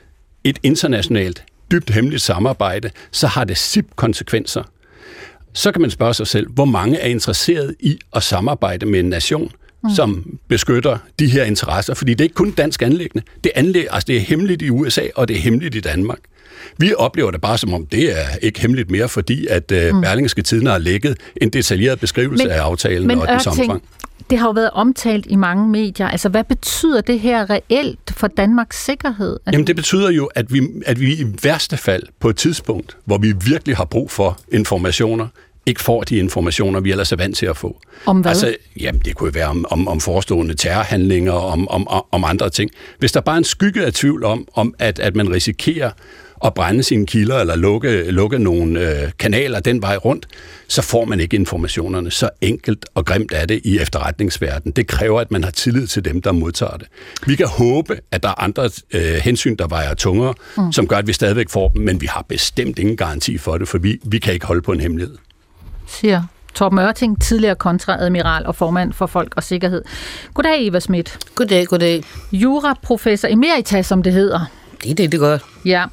[0.44, 4.62] et internationalt, dybt hemmeligt samarbejde, så har det SIP-konsekvenser.
[5.52, 9.08] Så kan man spørge sig selv, hvor mange er interesseret i at samarbejde med en
[9.08, 9.50] nation,
[9.84, 9.90] mm.
[9.90, 11.94] som beskytter de her interesser.
[11.94, 13.26] Fordi det er ikke kun dansk anlæggende.
[13.44, 16.18] Det, anlæg, altså det er hemmeligt i USA, og det er hemmeligt i Danmark.
[16.78, 20.00] Vi oplever det bare som om, det er ikke hemmeligt mere, fordi at uh, mm.
[20.00, 23.82] Berlingske Tiden har lægget en detaljeret beskrivelse Men- af aftalen Men og Ørting, omfang.
[24.30, 26.08] det har jo været omtalt i mange medier.
[26.08, 29.32] Altså, hvad betyder det her reelt for Danmarks sikkerhed?
[29.32, 32.96] Altså, Jamen det betyder jo, at vi, at vi i værste fald på et tidspunkt,
[33.04, 35.26] hvor vi virkelig har brug for informationer,
[35.68, 37.80] ikke får de informationer, vi ellers er vant til at få.
[38.06, 38.30] Om hvad?
[38.30, 42.50] Altså, jamen, det kunne jo være om, om, om forestående terrorhandlinger, om, om, om andre
[42.50, 42.70] ting.
[42.98, 45.90] Hvis der bare er en skygge af tvivl om, om at, at man risikerer
[46.44, 50.26] at brænde sine kilder eller lukke, lukke nogle øh, kanaler den vej rundt,
[50.68, 52.10] så får man ikke informationerne.
[52.10, 54.72] Så enkelt og grimt er det i efterretningsverdenen.
[54.72, 56.86] Det kræver, at man har tillid til dem, der modtager det.
[57.26, 60.72] Vi kan håbe, at der er andre øh, hensyn, der vejer tungere, mm.
[60.72, 63.68] som gør, at vi stadigvæk får dem, men vi har bestemt ingen garanti for det,
[63.68, 65.16] for vi, vi kan ikke holde på en hemmelighed.
[65.88, 66.22] Siger
[66.54, 69.82] Torben Ørting, tidligere kontraadmiral og formand for Folk og Sikkerhed.
[70.34, 71.18] Goddag, Eva Schmidt.
[71.34, 72.04] Goddag, goddag.
[72.32, 74.40] Juraprofessor emeritus, som det hedder.
[74.82, 75.38] Det er det, det gør.
[75.64, 75.84] Ja,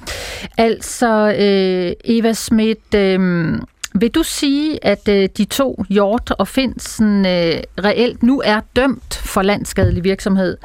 [0.57, 3.19] altså øh, Eva Schmidt, øh,
[3.95, 9.13] vil du sige, at øh, de to, Hjort og Finsen, øh, reelt nu er dømt
[9.13, 10.57] for landskadelig virksomhed,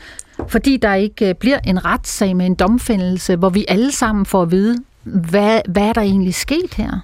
[0.49, 4.43] fordi der ikke øh, bliver en retssag med en domfældelse, hvor vi alle sammen får
[4.43, 7.01] at vide, hvad, hvad er der egentlig sket her?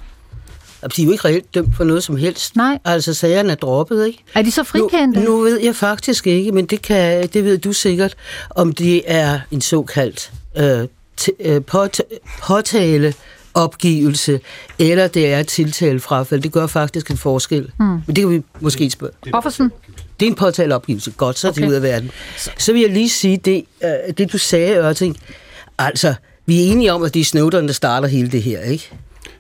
[0.97, 2.57] De er jo ikke reelt dømt for noget som helst.
[2.57, 2.79] Nej.
[2.85, 4.19] Altså, sagerne er droppet, ikke?
[4.35, 5.21] Er de så frikendte?
[5.21, 8.15] Nu, nu ved jeg faktisk ikke, men det, kan, det ved du sikkert,
[8.51, 10.85] om det er en såkaldt øh,
[11.21, 12.01] t- øh, pot-
[12.43, 13.15] påtale
[13.55, 14.41] opgivelse,
[14.79, 16.43] eller det er et tiltalefrafald.
[16.43, 17.71] Det gør faktisk en forskel.
[17.79, 17.85] Mm.
[17.87, 19.13] Men det kan vi måske spørge.
[19.33, 19.73] Offersen?
[20.21, 21.11] Det er en påtaleopgivelse.
[21.17, 21.69] Godt, så er det Okay.
[21.71, 22.11] ud af verden.
[22.59, 25.17] Så vil jeg lige sige det, øh, det du sagde, Ørting.
[25.79, 26.15] Altså,
[26.47, 28.91] vi er enige om, at det er Snowden, der starter hele det her, ikke?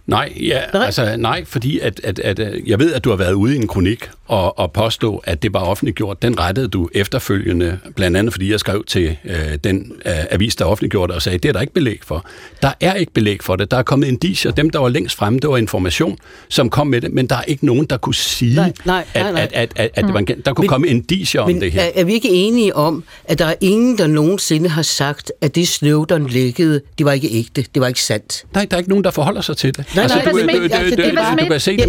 [0.07, 0.87] Nej, ja, Nej.
[0.87, 3.57] altså nej, fordi at, at, at, øh, jeg ved, at du har været ude i
[3.57, 6.23] en kronik og, og påstå, at det var offentliggjort.
[6.23, 9.35] Den rettede du efterfølgende, blandt andet fordi jeg skrev til øh,
[9.65, 12.27] den øh, avis, der offentliggjorde det, og sagde, det er der ikke belæg for.
[12.63, 13.71] Der er ikke belæg for det.
[13.71, 14.53] Der er kommet indicier.
[14.53, 17.43] Dem, der var længst fremme, det var information, som kom med det, men der er
[17.43, 19.49] ikke nogen, der kunne sige, Nej, nej, nej, at, nej.
[19.53, 21.83] at, at, at, en, der kunne Men- komme indicier om Men det her.
[21.83, 25.55] er, er vi ikke enige om, at der er ingen, der nogensinde har sagt, at
[25.55, 28.45] det Snowden lækkede, det var ikke ægte, det var ikke sandt?
[28.55, 29.85] Nej, der er ikke nogen, der forholder sig til det.
[29.97, 31.51] Nej, nej, du, Eva du, du, altså, du, du, du Schmidt.
[31.51, 31.89] kan se det,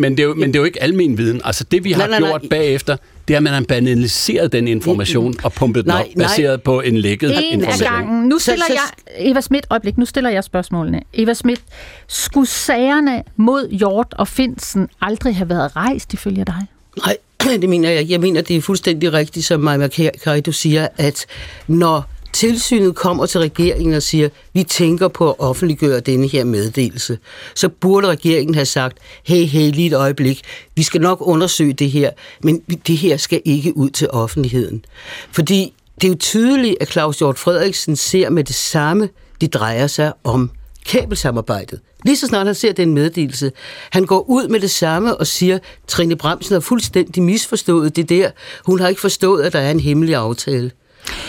[0.00, 1.40] men det er jo ikke alle almen viden.
[1.44, 2.48] Altså det, vi har Nej, nej, nej, gjort nej.
[2.48, 2.96] bagefter,
[3.28, 6.26] det er, at man har banaliseret den information og pumpet den Nej, op, nej.
[6.26, 7.88] baseret på en lækket En af information.
[7.88, 8.28] gangen.
[8.28, 8.72] Nu Så- stiller så-
[9.18, 9.30] jeg...
[9.30, 11.00] Eva Schmidt, øjeblik, nu stiller jeg spørgsmålene.
[11.14, 11.60] Eva Schmidt,
[12.08, 16.66] skulle sagerne mod Hjort og Finsen aldrig have været rejst, ifølge dig?
[17.06, 17.16] Nej,
[17.60, 18.10] det mener jeg.
[18.10, 19.88] Jeg mener, det er fuldstændig rigtigt, som Maja
[20.24, 21.26] Carito siger, at
[21.66, 27.18] når tilsynet kommer til regeringen og siger, vi tænker på at offentliggøre denne her meddelelse,
[27.54, 30.42] så burde regeringen have sagt, hey, hey, lige et øjeblik,
[30.76, 32.10] vi skal nok undersøge det her,
[32.42, 34.84] men det her skal ikke ud til offentligheden.
[35.32, 39.08] Fordi det er jo tydeligt, at Claus Hjort Frederiksen ser med det samme,
[39.40, 40.50] det drejer sig om
[40.86, 41.80] kabelsamarbejdet.
[42.04, 43.52] Lige så snart han ser den meddelelse,
[43.90, 48.30] han går ud med det samme og siger, Trine Bremsen har fuldstændig misforstået det der.
[48.66, 50.70] Hun har ikke forstået, at der er en hemmelig aftale.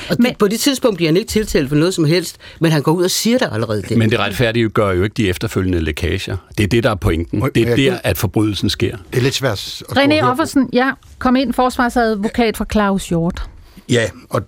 [0.10, 2.72] Og men, Men- på det tidspunkt bliver han ikke tiltalt for noget som helst, men
[2.72, 3.98] han går ud og siger det allerede der.
[3.98, 6.38] Men det retfærdige gør jo ikke de efterfølgende lækager.
[6.58, 7.42] Det er det, der er pointen.
[7.56, 8.98] Det er der, at forbrydelsen sker.
[9.12, 10.22] Det er lidt svært at René.
[10.22, 13.44] Offersen, ja, kom ind, forsvarsadvokat for Claus Hjort.
[13.90, 14.42] Ja, og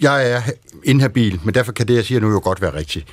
[0.00, 0.42] jeg er
[0.84, 3.06] inhabil, men derfor kan det, jeg siger nu, jo godt være rigtigt.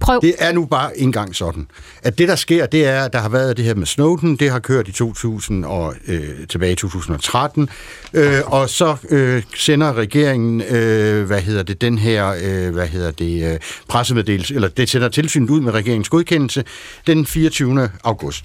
[0.00, 0.20] Prøv.
[0.22, 1.68] Det er nu bare engang sådan,
[2.02, 4.50] at det, der sker, det er, at der har været det her med Snowden, det
[4.50, 7.68] har kørt i 2000 og øh, tilbage i 2013,
[8.14, 13.10] øh, og så øh, sender regeringen, øh, hvad hedder det, den her, øh, hvad hedder
[13.10, 16.64] det, øh, pressemeddelelse, eller det sender tilsynet ud med regeringens godkendelse
[17.06, 17.90] den 24.
[18.04, 18.44] august.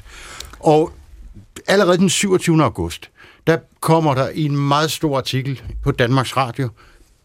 [0.60, 0.92] Og
[1.68, 2.64] allerede den 27.
[2.64, 3.10] august,
[3.48, 6.70] der kommer der i en meget stor artikel på Danmarks Radio,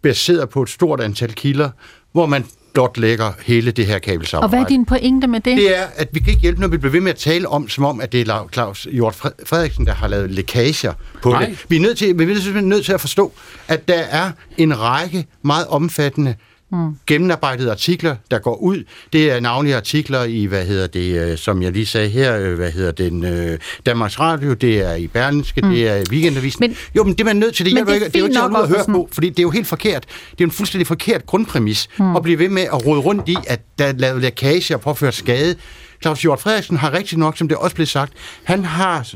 [0.02, 1.70] baseret på et stort antal kilder,
[2.12, 4.50] hvor man blot lægger hele det her Og kabelsamarbejde.
[4.50, 5.56] hvad er din pointe med det?
[5.56, 7.68] Det er, at vi kan ikke hjælpe, når vi bliver ved med at tale om,
[7.68, 11.44] som om, at det er Claus Hjort Fre- Frederiksen, der har lavet lækager på Nej.
[11.46, 11.64] det.
[11.68, 13.32] Vi er, nødt til, vi er simpelthen nødt til at forstå,
[13.68, 16.34] at der er en række meget omfattende
[16.72, 16.96] mm.
[17.06, 18.84] gennemarbejdede artikler, der går ud.
[19.12, 22.54] Det er navnlige artikler i, hvad hedder det, øh, som jeg lige sagde her, øh,
[22.54, 25.70] hvad hedder den, øh, Danmarks Radio, det er i Berlinske, mm.
[25.70, 26.60] det er i Weekendavisen.
[26.60, 28.20] Men- jo, men det er man nødt til, det, Men det er ikke, det er
[28.20, 30.04] jo ikke at høre på, fordi det er jo helt forkert.
[30.30, 32.16] Det er en fuldstændig forkert grundpræmis mm.
[32.16, 35.14] at blive ved med at rode rundt i, at der er lavet lækage og påført
[35.14, 35.56] skade.
[36.02, 38.12] Claus Hjort Frederiksen har rigtig nok, som det også blev sagt,
[38.44, 39.08] han har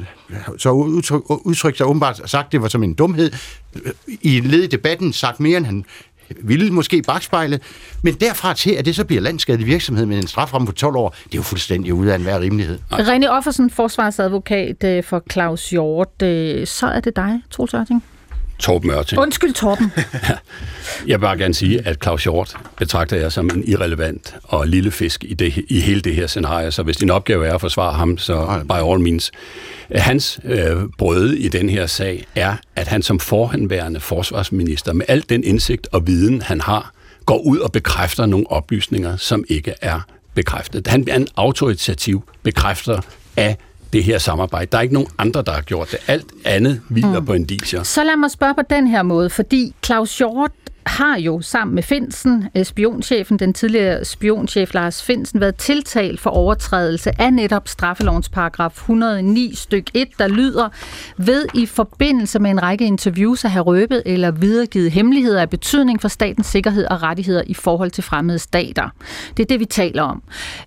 [0.59, 3.31] så udtryk, udtrykt sig åbenbart sagt, det var som en dumhed,
[4.23, 5.85] i led i debatten sagt mere, end han
[6.43, 7.63] ville måske bagspejle, bagspejlet,
[8.03, 11.09] men derfra til, at det så bliver landskadelig virksomhed med en straframme på 12 år,
[11.25, 12.79] det er jo fuldstændig ude af enhver rimelighed.
[12.93, 16.23] René Offersen, forsvarsadvokat øh, for Claus Hjort.
[16.23, 18.05] Øh, så er det dig, Troels Ørting.
[18.63, 19.21] Torben Ørting.
[19.21, 19.93] Undskyld, Torben.
[21.07, 24.91] Jeg vil bare gerne sige, at Claus Hjort betragter jeg som en irrelevant og lille
[24.91, 26.71] fisk i, det, i hele det her scenarie.
[26.71, 29.33] Så hvis din opgave er at forsvare ham, så by all means.
[29.95, 35.25] Hans øh, brøde i den her sag er, at han som forhenværende forsvarsminister, med al
[35.29, 36.93] den indsigt og viden, han har,
[37.27, 40.01] går ud og bekræfter nogle oplysninger, som ikke er
[40.35, 40.87] bekræftet.
[40.87, 43.01] Han er en autoritativ bekræfter
[43.37, 43.57] af
[43.93, 44.67] det her samarbejde.
[44.73, 45.99] Der er ikke nogen andre, der har gjort det.
[46.07, 47.27] Alt andet hviler mm.
[47.27, 47.83] på indicier.
[47.83, 50.51] Så lad mig spørge på den her måde, fordi Claus Hjort
[50.87, 56.31] har jo sammen med Finsen, øh, spionchefen, den tidligere spionchef Lars Finsen, været tiltalt for
[56.31, 60.69] overtrædelse af netop straffelovens paragraf 109 styk 1, der lyder
[61.17, 66.01] ved i forbindelse med en række interviews at have røbet eller videregivet hemmeligheder af betydning
[66.01, 68.89] for statens sikkerhed og rettigheder i forhold til fremmede stater.
[69.37, 70.23] Det er det, vi taler om.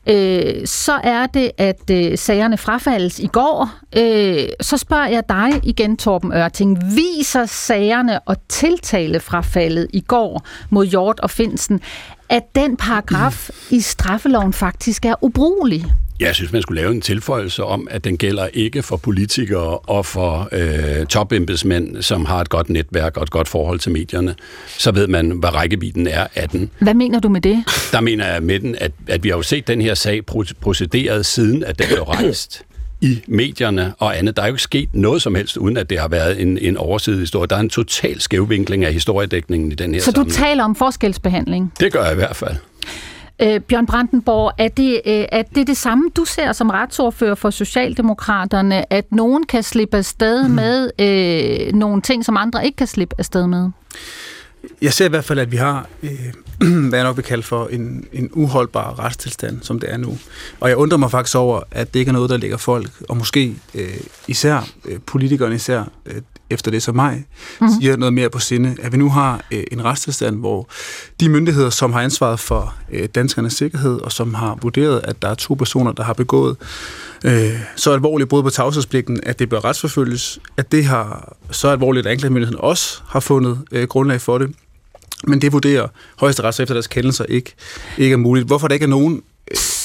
[0.09, 3.69] Øh, så er det, at øh, sagerne frafaldes i går.
[3.97, 6.81] Øh, så spørger jeg dig igen, Torben Ørting.
[6.95, 11.81] Viser sagerne og tiltalefrafaldet i går mod Hjort og Finsen,
[12.29, 15.85] at den paragraf i straffeloven faktisk er ubrugelig?
[16.19, 20.05] Jeg synes, man skulle lave en tilføjelse om, at den gælder ikke for politikere og
[20.05, 24.35] for øh, topembedsmænd, som har et godt netværk og et godt forhold til medierne.
[24.67, 26.71] Så ved man, hvad rækkevidden er af den.
[26.79, 27.63] Hvad mener du med det?
[27.91, 30.53] Der mener jeg med den, at, at vi har jo set den her sag pro-
[30.61, 32.64] procederet siden, at den blev rejst
[33.01, 34.37] i medierne og andet.
[34.37, 36.77] Der er jo ikke sket noget som helst, uden at det har været en, en
[36.77, 37.47] oversidig historie.
[37.47, 40.45] Der er en total skævvinkling af historiedækningen i den her Så du sammenhæng.
[40.45, 41.73] taler om forskelsbehandling.
[41.79, 42.55] Det gør jeg i hvert fald.
[43.41, 47.49] Øh, Bjørn Brandenborg, er det, øh, er det det samme, du ser som retsordfører for
[47.49, 53.15] Socialdemokraterne, at nogen kan slippe afsted med øh, nogle ting, som andre ikke kan slippe
[53.17, 53.69] afsted med?
[54.81, 56.33] Jeg ser i hvert fald, at vi har, øh,
[56.89, 60.17] hvad jeg nok vil kalde for, en, en uholdbar retstilstand, som det er nu.
[60.59, 63.17] Og jeg undrer mig faktisk over, at det ikke er noget, der ligger folk, og
[63.17, 63.97] måske øh,
[64.27, 67.25] især øh, politikerne især, øh, efter det som mig,
[67.61, 67.81] mm-hmm.
[67.81, 70.69] siger noget mere på sinde, at vi nu har øh, en retstilstand, hvor
[71.19, 75.27] de myndigheder, som har ansvaret for øh, danskernes sikkerhed, og som har vurderet, at der
[75.27, 76.57] er to personer, der har begået
[77.25, 82.07] øh, så alvorligt brud på tavshedspligten, at det bør retsforfølges, at det har så alvorligt,
[82.07, 84.55] at anklagemyndigheden også har fundet øh, grundlag for det.
[85.27, 85.87] Men det vurderer
[86.19, 87.53] højesterets efter deres kendelser ikke,
[87.97, 88.47] ikke er muligt.
[88.47, 89.21] Hvorfor der ikke er nogen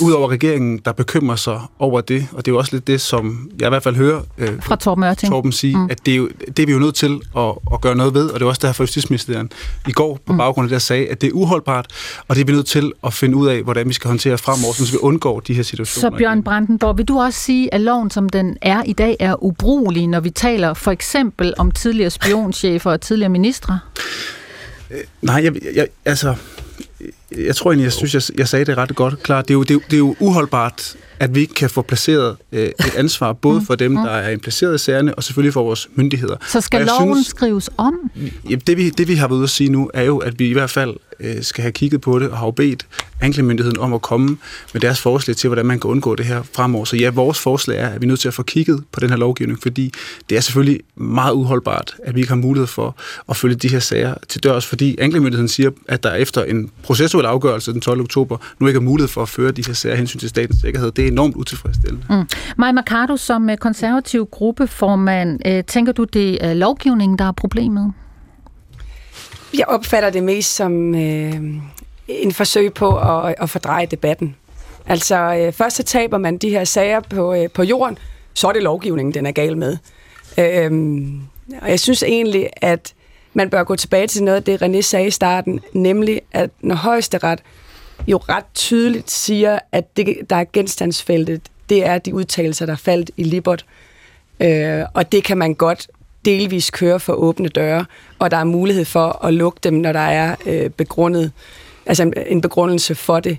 [0.02, 3.00] ud over regeringen, der bekymrer sig over det, og det er jo også lidt det,
[3.00, 5.32] som jeg i hvert fald hører øh, Fra Torben Ørting.
[5.32, 5.88] Torben sige, mm.
[5.90, 8.28] at det er, jo, det er vi jo nødt til at, at gøre noget ved,
[8.28, 9.52] og det er også derfor, justitsministeren
[9.88, 11.86] i går på baggrund af det, der sagde, at det er uholdbart,
[12.28, 14.72] og det er vi nødt til at finde ud af, hvordan vi skal håndtere fremover,
[14.72, 16.10] så vi undgår de her situationer.
[16.10, 19.44] Så Bjørn Brandenborg, vil du også sige, at loven, som den er i dag, er
[19.44, 23.78] ubrugelig, når vi taler for eksempel om tidligere spionchefer og tidligere ministre?
[25.22, 26.34] Nej, jeg, jeg, altså,
[27.46, 29.48] jeg tror egentlig, jeg synes, jeg, jeg sagde det ret godt klart.
[29.48, 31.82] Det er jo, det er, jo- det er jo uholdbart, at vi ikke kan få
[31.82, 35.62] placeret øh, et ansvar, både for dem, der er impliceret i sagerne, og selvfølgelig for
[35.62, 36.36] vores myndigheder.
[36.48, 37.94] Så skal loven synes- skrives om?
[38.50, 40.48] Ja, det, vi, det vi har været ude at sige nu, er jo, at vi
[40.48, 42.86] i hvert fald øh, skal have kigget på det og har jo bedt
[43.20, 44.38] anklagemyndigheden om at komme
[44.72, 46.84] med deres forslag til, hvordan man kan undgå det her fremover.
[46.84, 49.10] Så ja, vores forslag er, at vi er nødt til at få kigget på den
[49.10, 49.92] her lovgivning, fordi
[50.30, 52.96] det er selvfølgelig meget uholdbart, at vi ikke har mulighed for
[53.28, 57.26] at følge de her sager til dørs, fordi anklagemyndigheden siger, at der efter en processuel
[57.26, 58.00] afgørelse den 12.
[58.00, 60.90] oktober nu ikke er mulighed for at føre de her sager hensyn til statens sikkerhed.
[60.90, 62.06] Det er enormt utilfredsstillende.
[62.10, 62.28] Mm.
[62.58, 67.92] Maja Mercado, som øh, konservativ gruppeformand, øh, tænker du, det er lovgivningen, der er problemet?
[69.58, 71.34] Jeg opfatter det mest som øh,
[72.08, 74.36] en forsøg på at, at fordreje debatten.
[74.86, 77.98] Altså, øh, først så taber man de her sager på, øh, på jorden,
[78.34, 79.76] så er det lovgivningen, den er gal med.
[80.38, 81.02] Øh,
[81.62, 82.94] og jeg synes egentlig, at
[83.34, 86.74] man bør gå tilbage til noget af det, René sagde i starten, nemlig at når
[86.74, 87.40] højesteret
[88.06, 93.10] jo ret tydeligt siger, at det, der er genstandsfeltet, det er de udtalelser, der faldt
[93.16, 93.64] i Libert.
[94.40, 95.88] Øh, og det kan man godt
[96.24, 97.84] delvis kører for åbne døre,
[98.18, 101.32] og der er mulighed for at lukke dem, når der er øh, begrundet,
[101.86, 103.38] altså en, en begrundelse for det.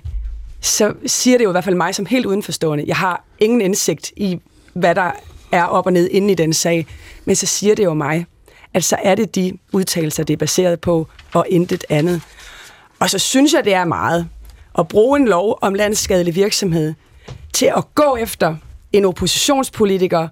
[0.60, 2.84] Så siger det jo i hvert fald mig som helt udenforstående.
[2.86, 4.40] Jeg har ingen indsigt i,
[4.72, 5.10] hvad der
[5.52, 6.86] er op og ned inde i den sag,
[7.24, 8.26] men så siger det jo mig,
[8.74, 12.22] at så er det de udtalelser, det er baseret på, og intet andet.
[13.00, 14.28] Og så synes jeg, det er meget
[14.78, 16.94] at bruge en lov om landsskadelig virksomhed
[17.52, 18.56] til at gå efter
[18.92, 20.28] en oppositionspolitiker,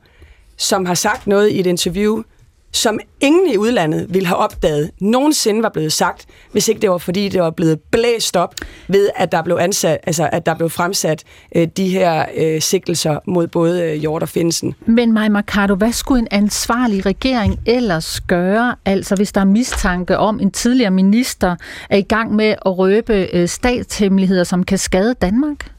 [0.57, 2.23] som har sagt noget i et interview,
[2.73, 6.99] som ingen i udlandet ville have opdaget nogensinde var blevet sagt, hvis ikke det var
[6.99, 8.55] fordi, det var blevet blæst op
[8.89, 11.25] ved, at der blev, ansat, altså, at der blev fremsat
[11.57, 14.75] øh, de her øh, sigtelser mod både øh, Hjort og Finsen.
[14.87, 20.19] Men Maja Mercado, hvad skulle en ansvarlig regering ellers gøre, altså hvis der er mistanke
[20.19, 21.57] om en tidligere minister
[21.91, 25.73] er i gang med at røbe øh, statshemmeligheder, som kan skade Danmark?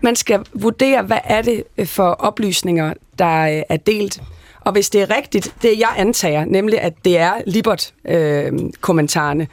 [0.00, 4.22] Man skal vurdere, hvad er det øh, for oplysninger, der øh, er delt.
[4.64, 9.46] Og hvis det er rigtigt, det jeg antager, nemlig at det er Libert-kommentarerne,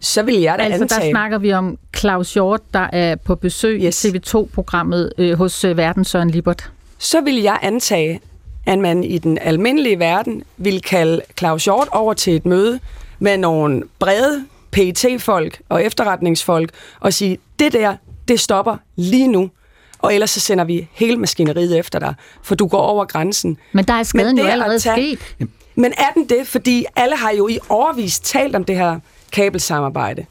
[0.00, 1.04] så vil jeg da Altså antage...
[1.04, 4.04] der snakker vi om Claus Hjort, der er på besøg yes.
[4.04, 6.70] i TV2-programmet øh, hos øh, Verden Søren Libert.
[6.98, 8.20] så vil jeg antage,
[8.66, 12.80] at man i den almindelige verden vil kalde Claus Hjort over til et møde
[13.18, 16.70] med nogle brede PET-folk og efterretningsfolk
[17.00, 17.96] og sige, det der,
[18.28, 19.50] det stopper lige nu.
[19.98, 23.56] Og ellers så sender vi hele maskineriet efter dig, for du går over grænsen.
[23.72, 25.48] Men der er skaden det jo at allerede tage- sket.
[25.74, 26.46] Men er den det?
[26.46, 29.00] Fordi alle har jo i overvis talt om det her
[29.32, 30.26] kabelsamarbejde.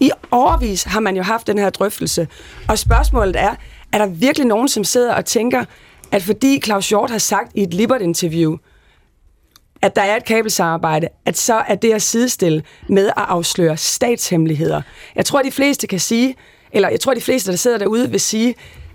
[0.00, 2.28] I overvis har man jo haft den her drøftelse.
[2.68, 3.54] Og spørgsmålet er,
[3.92, 5.64] er der virkelig nogen, som sidder og tænker,
[6.12, 8.56] at fordi Claus Hjort har sagt i et Libert-interview,
[9.82, 14.82] at der er et kabelsamarbejde, at så er det at sidestille med at afsløre statshemmeligheder.
[15.16, 16.34] Jeg tror, de fleste kan sige,
[16.72, 18.54] eller jeg tror, de fleste, der sidder derude, vil sige,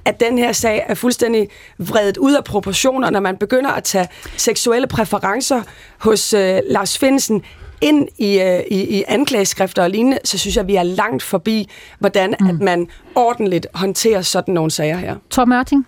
[0.09, 4.07] at den her sag er fuldstændig vredet ud af proportioner, når man begynder at tage
[4.37, 5.61] seksuelle præferencer
[5.97, 7.43] hos øh, Lars Finsen
[7.81, 11.69] ind i, øh, i, i anklageskrifter og lignende, så synes jeg, vi er langt forbi,
[11.99, 12.47] hvordan mm.
[12.49, 15.15] at man ordentligt håndterer sådan nogle sager her.
[15.29, 15.87] Tom Ørting?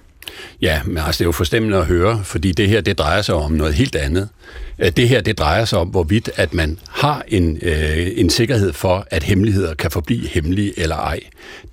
[0.61, 3.35] Ja, men altså, det er jo forstemmende at høre, fordi det her, det drejer sig
[3.35, 4.29] om noget helt andet.
[4.81, 8.73] Øh, Det her, det drejer sig om, hvorvidt at man har en, øh, en sikkerhed
[8.73, 11.19] for, at hemmeligheder kan forblive hemmelige eller ej.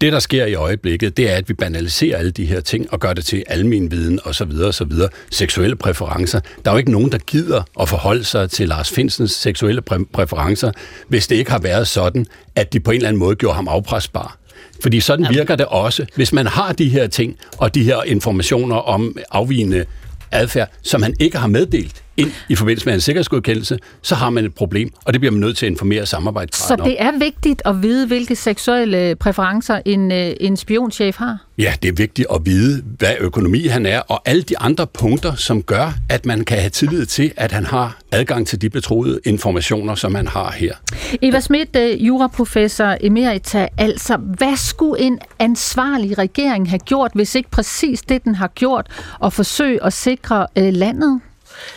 [0.01, 3.01] Det, der sker i øjeblikket, det er, at vi banaliserer alle de her ting og
[3.01, 4.53] gør det til almen viden osv.
[4.65, 4.93] osv.
[5.31, 6.41] Seksuelle præferencer.
[6.65, 10.05] Der er jo ikke nogen, der gider at forholde sig til Lars Finsens seksuelle præ-
[10.13, 10.73] præferencer,
[11.09, 13.69] hvis det ikke har været sådan, at de på en eller anden måde gjorde ham
[13.69, 14.39] afpresbar.
[14.83, 16.07] Fordi sådan virker det også.
[16.15, 19.85] Hvis man har de her ting og de her informationer om afvigende
[20.31, 24.45] adfærd, som han ikke har meddelt ind i forbindelse med en sikkerhedsgodkendelse, så har man
[24.45, 26.89] et problem, og det bliver man nødt til at informere Så samarbejdspartnere om.
[26.91, 31.39] det er vigtigt at vide, hvilke seksuelle præferencer en, øh, en spionchef har?
[31.59, 35.35] Ja, det er vigtigt at vide, hvad økonomi han er, og alle de andre punkter,
[35.35, 39.21] som gør, at man kan have tillid til, at han har adgang til de betroede
[39.25, 40.75] informationer, som han har her.
[41.23, 47.51] Eva Schmidt, øh, juraprofessor emerita, altså hvad skulle en ansvarlig regering have gjort, hvis ikke
[47.51, 48.87] præcis det, den har gjort,
[49.19, 51.21] og forsøge at sikre øh, landet?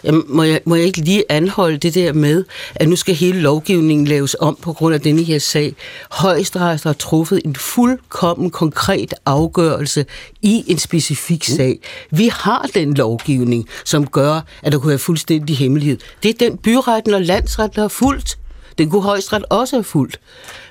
[0.03, 2.43] Jamen, må, jeg, må jeg ikke lige anholde det der med,
[2.75, 5.73] at nu skal hele lovgivningen laves om på grund af denne her sag.
[6.11, 10.05] Højesteret har truffet en fuldkommen konkret afgørelse
[10.41, 11.79] i en specifik sag.
[12.11, 15.97] Vi har den lovgivning, som gør, at der kunne være fuldstændig hemmelighed.
[16.23, 18.37] Det er den byretten og landsretten har fulgt.
[18.77, 20.19] Den kunne højesteret også have fulgt.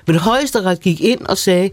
[0.07, 1.69] Men højesteret gik ind og sagde,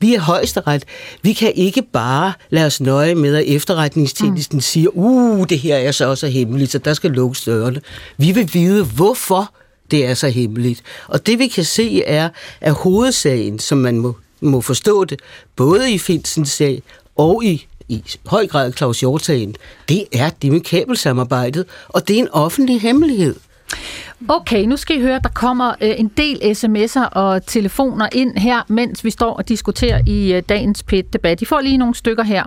[0.00, 0.84] vi er højesteret.
[1.22, 4.60] Vi kan ikke bare lade os nøje med, at efterretningstjenesten mm.
[4.60, 7.80] siger, uh, det her er så også hemmeligt, så der skal lukkes dørene.
[8.16, 9.52] Vi vil vide, hvorfor
[9.90, 10.82] det er så hemmeligt.
[11.08, 12.28] Og det vi kan se er,
[12.60, 15.20] at hovedsagen, som man må, må forstå det,
[15.56, 16.82] både i Finsens sag
[17.16, 19.56] og i i høj grad Claus Hjortagen,
[19.88, 23.36] det er det med kabelsamarbejdet, og det er en offentlig hemmelighed.
[24.28, 28.62] Okay, nu skal I høre, der kommer øh, en del sms'er og telefoner ind her,
[28.68, 31.42] mens vi står og diskuterer i øh, dagens PET-debat.
[31.42, 32.44] I får lige nogle stykker her.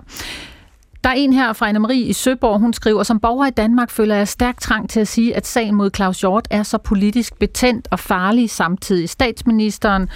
[1.04, 4.14] Der er en her fra Anna-Marie i Søborg, hun skriver, som borger i Danmark føler
[4.14, 7.88] jeg stærkt trang til at sige, at sagen mod Claus Hjort er så politisk betændt
[7.90, 9.08] og farlig samtidig.
[9.08, 10.08] Statsministeren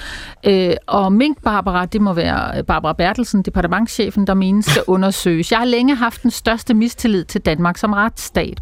[0.47, 5.53] øh, og Mink Barbara, det må være øh, Barbara Bertelsen, departementchefen, der menes skal undersøges.
[5.53, 8.61] Jeg har længe haft den største mistillid til Danmark som retsstat.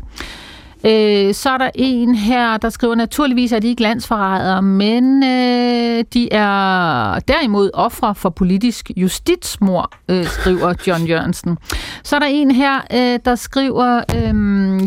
[0.87, 6.05] Øh, så er der en her, der skriver, naturligvis er de ikke landsforrædere, men øh,
[6.15, 11.59] de er derimod ofre for politisk justitsmor, øh, skriver John Jørgensen.
[12.03, 14.35] Så er der en her, øh, der skriver, øh,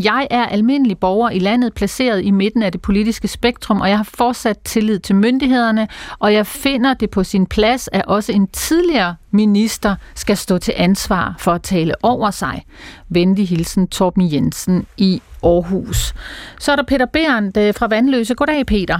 [0.04, 3.96] jeg er almindelig borger i landet, placeret i midten af det politiske spektrum, og jeg
[3.96, 5.88] har fortsat tillid til myndighederne,
[6.18, 10.74] og jeg finder det på sin plads, at også en tidligere minister skal stå til
[10.76, 12.64] ansvar for at tale over sig.
[13.08, 16.14] Venlig hilsen Torben Jensen i Aarhus.
[16.58, 18.34] Så er der Peter Berndt fra Vandløse.
[18.34, 18.98] Goddag, Peter.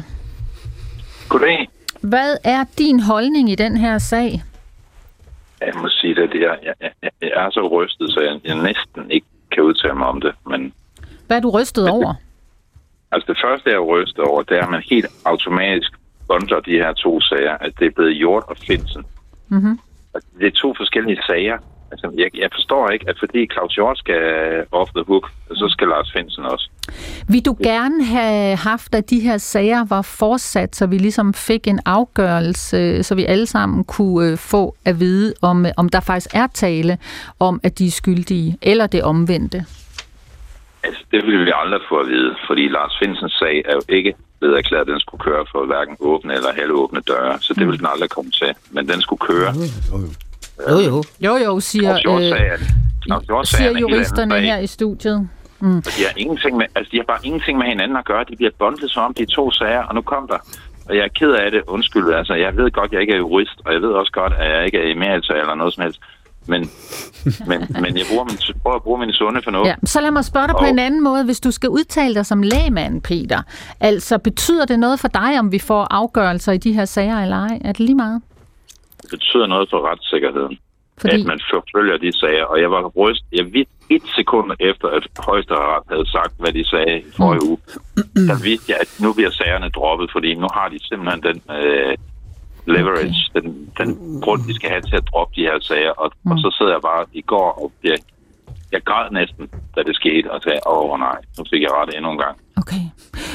[1.28, 1.68] Goddag.
[2.00, 4.42] Hvad er din holdning i den her sag?
[5.60, 9.10] Jeg må sige, at jeg, jeg, jeg, jeg er så rystet, så jeg, jeg næsten
[9.10, 10.34] ikke kan udtale mig om det.
[10.46, 10.72] Men,
[11.28, 12.14] Hvad er du rystet men, over?
[13.12, 15.92] Altså det første, jeg er rystet over, det er, at man helt automatisk
[16.28, 19.04] bundler de her to sager, at det er blevet Hjort og Finsen.
[19.48, 19.78] Mm-hmm.
[20.38, 21.58] Det er to forskellige sager.
[21.92, 24.22] Altså, jeg, jeg forstår ikke, at fordi Claus Hjort skal
[24.72, 26.70] off the hook, så skal Lars Finsen også.
[27.28, 31.66] Vil du gerne have haft, at de her sager var fortsat, så vi ligesom fik
[31.66, 36.00] en afgørelse, så vi alle sammen kunne øh, få at vide, om, øh, om der
[36.00, 36.98] faktisk er tale
[37.40, 39.64] om, at de er skyldige, eller det omvendte?
[40.82, 44.14] Altså, det ville vi aldrig få at vide, fordi Lars Finsens sag er jo ikke
[44.40, 47.78] blevet erklæret, at den skulle køre for hverken åbne eller halvåbne døre, så det ville
[47.78, 48.54] den aldrig komme til.
[48.70, 49.54] Men den skulle køre.
[50.70, 51.04] Jo, jo.
[51.20, 55.28] Jo, jo, siger, øh, siger juristerne her i studiet.
[55.60, 55.82] Mm.
[55.82, 58.24] De har, ingenting med, altså, de har bare ingenting med hinanden at gøre.
[58.30, 60.38] De bliver bundet som om de to sager, og nu kom der.
[60.88, 62.12] Og jeg er ked af det, undskyld.
[62.12, 64.50] Altså, jeg ved godt, at jeg ikke er jurist, og jeg ved også godt, at
[64.56, 66.00] jeg ikke er emerita eller noget som helst.
[66.48, 66.70] Men,
[67.46, 69.66] men, men jeg bruger min, prøver at bruge min sunde fornuft.
[69.66, 70.60] Ja, så lad mig spørge dig og...
[70.60, 71.24] på en anden måde.
[71.24, 73.42] Hvis du skal udtale dig som lægmand, Peter,
[73.80, 77.36] altså betyder det noget for dig, om vi får afgørelser i de her sager eller
[77.36, 77.58] ej?
[77.64, 78.22] Er det lige meget?
[79.02, 80.58] Det betyder noget for retssikkerheden.
[81.00, 81.20] Fordi...
[81.20, 82.44] At man forfølger de sager.
[82.44, 86.64] Og jeg var ryst, jeg vidste et sekund efter, at højesteret havde sagt, hvad de
[86.64, 87.48] sagde i forrige mm.
[87.48, 87.58] uge.
[88.30, 91.96] Der vidste jeg, at nu bliver sagerne droppet, fordi nu har de simpelthen den øh,
[92.76, 93.40] leverage, okay.
[93.40, 95.90] den, den grund, de skal have til at droppe de her sager.
[95.90, 96.30] Og, mm.
[96.30, 97.96] og så sidder jeg bare i går og bliver
[98.72, 99.44] jeg græd næsten,
[99.76, 102.36] da det skete, og sagde, åh oh, nej, nu fik jeg ret endnu en gang.
[102.62, 102.82] Okay.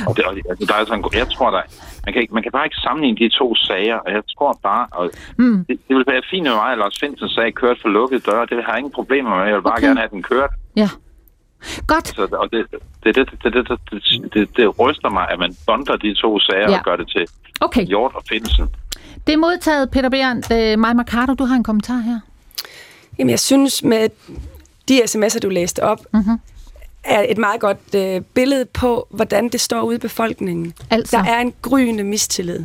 [0.07, 1.61] Og det, altså, der er sådan, jeg tror, der,
[2.05, 5.11] man, kan, man kan bare ikke sammenligne de to sager, og jeg tror bare, og
[5.37, 5.65] mm.
[5.67, 8.45] det, det vil være fint med mig, at Lars Finsen sag kørt for lukkede døre,
[8.45, 9.87] det har jeg ingen problemer med, jeg vil bare okay.
[9.87, 10.51] gerne have den kørt.
[10.75, 10.89] Ja.
[11.87, 12.07] Godt.
[12.07, 12.65] Så, og det,
[13.03, 16.69] det, det, det, det, det, det, det ryster mig, at man bonder de to sager
[16.69, 16.77] ja.
[16.77, 17.25] og gør det til
[17.61, 17.85] okay.
[17.85, 18.67] Hjort og Finsen.
[19.27, 20.37] Det er modtaget, Peter Bjørn.
[20.37, 22.19] Øh, Maja Mercado, du har en kommentar her.
[23.19, 24.09] Jamen, jeg synes med
[24.89, 26.37] de sms'er, du læste op, mm-hmm.
[27.03, 30.73] er et meget godt øh, billede på, hvordan det står ude i befolkningen.
[30.89, 31.17] Altså.
[31.17, 32.59] Der er en gryende mistillid.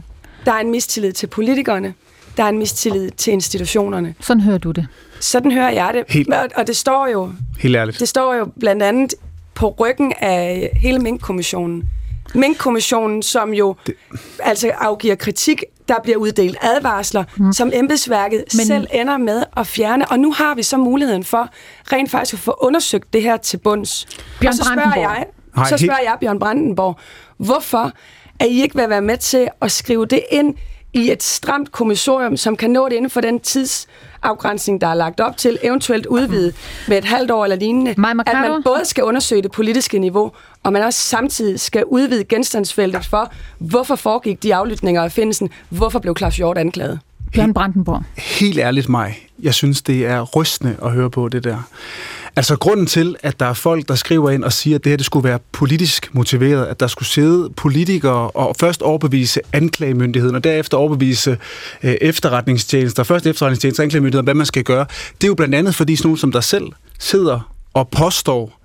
[0.47, 1.95] Der er en mistillid til politikerne.
[2.37, 4.15] Der er en mistillid til institutionerne.
[4.21, 4.87] Sådan hører du det.
[5.21, 6.05] Sådan hører jeg det.
[6.09, 7.33] Helt, og, og det står jo...
[7.59, 8.01] Helt ærligt.
[8.01, 9.15] Det står jo blandt andet
[9.55, 11.89] på ryggen af hele Mink-kommissionen.
[12.35, 13.95] Mink-kommissionen, som jo det...
[14.39, 17.53] altså afgiver kritik der bliver uddelt advarsler, mm.
[17.53, 18.67] som embedsværket Men...
[18.67, 20.11] selv ender med at fjerne.
[20.11, 21.49] Og nu har vi så muligheden for
[21.93, 24.07] rent faktisk at få undersøgt det her til bunds.
[24.41, 25.27] Bjørn og så spørger jeg,
[25.69, 26.99] så spørger jeg Bjørn Brandenborg,
[27.37, 27.93] hvorfor
[28.41, 30.55] er I ikke vil være med til at skrive det ind
[30.93, 35.21] i et stramt kommissorium, som kan nå det inden for den tidsafgrænsning, der er lagt
[35.21, 36.53] op til, eventuelt udvide
[36.89, 40.33] med et halvt år eller lignende, at man både skal undersøge det politiske niveau,
[40.63, 45.99] og man også samtidig skal udvide genstandsfeltet for, hvorfor foregik de aflytninger af findelsen, hvorfor
[45.99, 47.01] blev Claus Hjort anklaget?
[47.33, 48.03] Bjørn Brandenborg.
[48.17, 51.63] Helt ærligt mig, jeg synes, det er rystende at høre på det der.
[52.39, 54.97] Altså grunden til, at der er folk, der skriver ind og siger, at det her
[54.97, 60.45] det skulle være politisk motiveret, at der skulle sidde politikere og først overbevise anklagemyndigheden, og
[60.45, 61.39] derefter overbevise
[61.83, 65.75] øh, efterretningstjenester, først efterretningstjenester og anklagemyndigheden, hvad man skal gøre, det er jo blandt andet
[65.75, 66.67] fordi sådan nogen som der selv
[66.99, 68.58] sidder og påstår,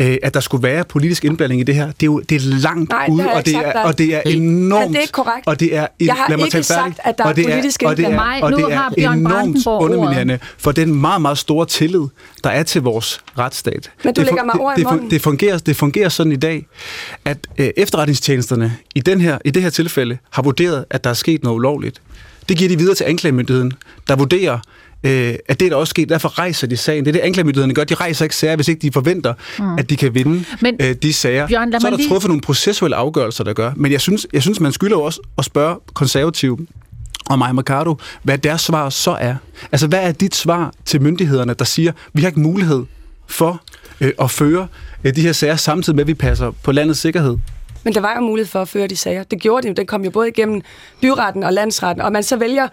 [0.00, 1.86] øh, at der skulle være politisk indblanding i det her.
[1.86, 4.20] Det er jo det er langt Nej, ude, det og det, er, og det er
[4.20, 4.84] enormt...
[4.84, 5.46] Men det er ikke korrekt.
[5.46, 6.96] Og det er, jeg har lad mig ikke sagt, færdig.
[7.04, 8.44] at der og er det politisk og det er, indblanding.
[8.44, 9.96] og nu det har er Bjørn enormt Brandenborg ordet.
[9.96, 12.04] underminerende for den meget, meget store tillid,
[12.44, 13.90] der er til vores retsstat.
[14.04, 15.10] Men du det, lægger mig ord i det, munden.
[15.10, 16.66] det, fungerer, det fungerer sådan i dag,
[17.24, 21.14] at øh, efterretningstjenesterne i, den her, i det her tilfælde har vurderet, at der er
[21.14, 22.02] sket noget ulovligt.
[22.48, 23.72] Det giver de videre til anklagemyndigheden,
[24.08, 24.58] der vurderer,
[25.04, 26.08] øh, at det er der også sket.
[26.08, 27.04] Derfor rejser de sagen.
[27.04, 27.84] Det er det, anklagemyndigheden gør.
[27.84, 29.78] De rejser ikke sager, hvis ikke de forventer, mm.
[29.78, 31.46] at de kan vinde Men, øh, de sager.
[31.48, 33.72] Bjørn, lad Så er der lige- truffet nogle processuelle afgørelser, der gør.
[33.76, 36.58] Men jeg synes, jeg synes man skylder jo også at spørge konservative
[37.30, 39.34] og Maja Mercado, hvad deres svar så er.
[39.72, 42.84] Altså, hvad er dit svar til myndighederne, der siger, vi har ikke mulighed
[43.26, 43.60] for
[44.00, 44.66] øh, at føre
[45.04, 47.36] øh, de her sager, samtidig med, at vi passer på landets sikkerhed?
[47.84, 49.22] Men der var jo mulighed for at føre de sager.
[49.22, 49.74] Det gjorde de jo.
[49.74, 50.60] Den kom jo både igennem
[51.00, 52.68] byretten og landsretten, og man så vælger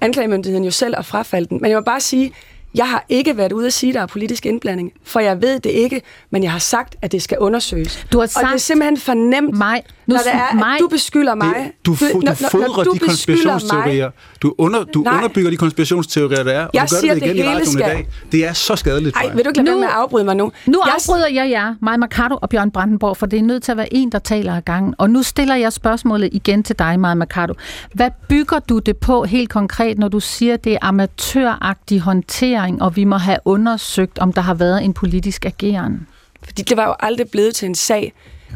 [0.00, 1.58] anklagemyndigheden jo selv at frafalde den.
[1.62, 2.32] Men jeg må bare sige,
[2.76, 5.60] jeg har ikke været ude at sige, at der er politisk indblanding, for jeg ved
[5.60, 8.06] det ikke, men jeg har sagt, at det skal undersøges.
[8.12, 10.80] Du har og det er sagt- simpelthen for nemt, Maj, nu når det er, at
[10.80, 11.54] du beskylder mig.
[11.56, 14.10] Det, du, fo- du, når- når- fodrer når du de konspirationsteorier.
[14.42, 15.16] Du, under, du Nej.
[15.16, 17.50] underbygger de konspirationsteorier, der er, og Jeg du gør siger, det igen det i hele
[17.50, 18.06] radioen skal- i dag.
[18.32, 19.34] Det er så skadeligt jer.
[19.34, 20.52] vil du ikke lade Nu- med at afbryde mig nu?
[20.66, 23.72] Nu jeg, afbryder jeg jer, Maja Mercado og Bjørn Brandenborg, for det er nødt til
[23.72, 24.94] at være en, der taler ad gangen.
[24.98, 27.54] Og nu stiller jeg spørgsmålet igen til dig, Maja Mercado.
[27.94, 32.65] Hvad bygger du det på helt konkret, når du siger, at det er amatøragtig håndtering,
[32.80, 36.06] og vi må have undersøgt, om der har været en politisk ageren?
[36.42, 38.12] Fordi det var jo aldrig blevet til en sag,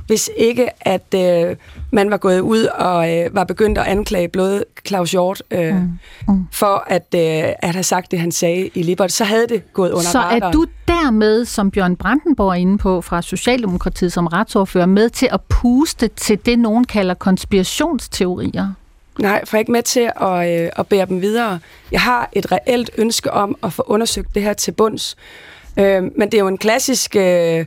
[0.06, 1.56] hvis ikke at øh,
[1.90, 5.98] man var gået ud og øh, var begyndt at anklage både Claus Hjort øh, mm.
[6.28, 6.46] Mm.
[6.52, 9.90] for at, øh, at have sagt det, han sagde i Libert, så havde det gået
[9.90, 10.42] under Så radaren.
[10.42, 15.28] er du dermed, som Bjørn Brandenborg er inde på fra Socialdemokratiet som retsordfører, med til
[15.32, 18.68] at puste til det, nogen kalder konspirationsteorier?
[19.20, 21.60] Nej, for jeg er ikke med til at, øh, at bære dem videre.
[21.92, 25.16] Jeg har et reelt ønske om at få undersøgt det her til bunds.
[25.78, 27.66] Øh, men det er jo en klassisk øh,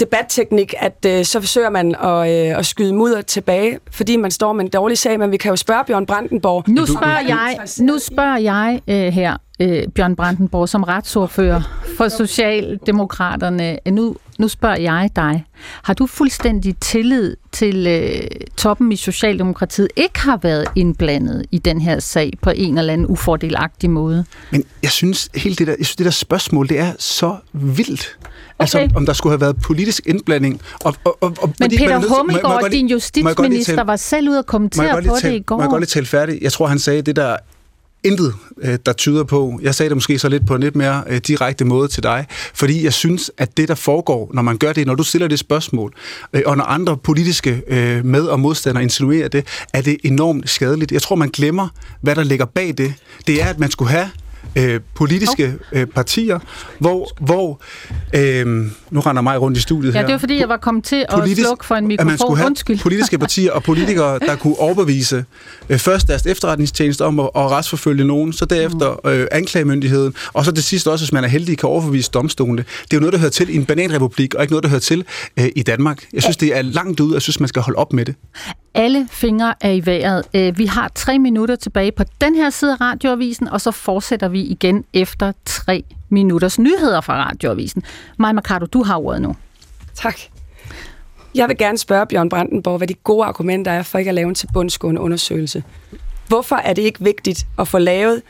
[0.00, 4.52] debatteknik, at øh, så forsøger man at, øh, at skyde mudder tilbage, fordi man står
[4.52, 6.68] med en dårlig sag, men vi kan jo spørge Bjørn Brandenborg.
[6.68, 12.08] Nu spørger er jeg, nu spørger jeg øh, her, øh, Bjørn Brandenborg, som retsordfører for
[12.08, 13.78] Socialdemokraterne.
[13.90, 15.44] Nu, nu spørger jeg dig.
[15.82, 18.20] Har du fuldstændig tillid til øh,
[18.56, 23.06] toppen i Socialdemokratiet ikke har været indblandet i den her sag på en eller anden
[23.06, 24.24] ufordelagtig måde?
[24.50, 28.18] Men jeg synes, helt det der, jeg synes, det der spørgsmål, det er så vildt.
[28.58, 28.88] Altså, Okay.
[28.90, 30.60] om, om der skulle have været politisk indblanding.
[30.80, 34.46] Og, og, og, og, Men Peter er Hummelgaard, din justitsminister, tale- var selv ude og
[34.46, 35.56] kommentere på det tale- i går.
[35.56, 36.42] Må jeg godt lige tale færdigt?
[36.42, 37.36] Jeg tror, han sagde det der
[38.04, 39.58] intet, øh, der tyder på.
[39.62, 42.26] Jeg sagde det måske så lidt på en lidt mere øh, direkte måde til dig,
[42.54, 45.38] fordi jeg synes, at det, der foregår, når man gør det, når du stiller det
[45.38, 45.92] spørgsmål,
[46.32, 47.62] øh, og når andre politiske
[48.04, 50.92] med- og modstandere insinuerer det, er det enormt skadeligt.
[50.92, 51.68] Jeg tror, man glemmer,
[52.00, 52.94] hvad der ligger bag det.
[53.26, 54.10] Det er, at man skulle have
[54.56, 56.38] øh, politiske øh, partier,
[56.78, 57.60] hvor, hvor
[58.14, 60.06] øh, nu render mig rundt i studiet Ja, her.
[60.06, 62.18] det var fordi, jeg var kommet til at slukke for en at man mikrofon.
[62.18, 62.78] skulle have Undskyld.
[62.80, 65.24] politiske partier og politikere, der kunne overbevise
[65.68, 70.50] øh, først deres efterretningstjeneste om at, at retsforfølge nogen, så derefter øh, anklagemyndigheden, og så
[70.50, 72.64] det sidste også, hvis man er heldig, kan overbevise domstolene.
[72.84, 74.80] Det er jo noget, der hører til i en bananrepublik, og ikke noget, der hører
[74.80, 75.04] til
[75.40, 76.04] øh, i Danmark.
[76.12, 78.14] Jeg synes, det er langt ud, og jeg synes, man skal holde op med det.
[78.74, 80.22] Alle fingre er i vejret.
[80.34, 84.28] Øh, Vi har tre minutter tilbage på den her side af radioavisen, og så fortsætter
[84.28, 85.84] vi igen efter tre
[86.14, 87.82] minutters nyheder fra radioavisen.
[88.18, 89.36] Maja Mercado, du har ordet nu.
[89.94, 90.18] Tak.
[91.34, 94.28] Jeg vil gerne spørge Bjørn Brandenborg, hvad de gode argumenter er for ikke at lave
[94.28, 95.64] en tilbundsgående undersøgelse.
[96.28, 98.22] Hvorfor er det ikke vigtigt at få lavet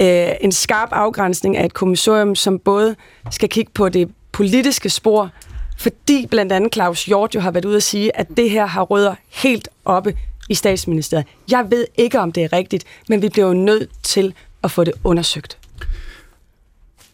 [0.00, 2.96] øh, en skarp afgrænsning af et kommissorium, som både
[3.30, 5.30] skal kigge på det politiske spor,
[5.78, 8.82] fordi blandt andet Claus Hjort jo har været ude at sige, at det her har
[8.82, 10.14] rødder helt oppe
[10.48, 11.26] i statsministeriet.
[11.50, 14.84] Jeg ved ikke, om det er rigtigt, men vi bliver jo nødt til at få
[14.84, 15.58] det undersøgt.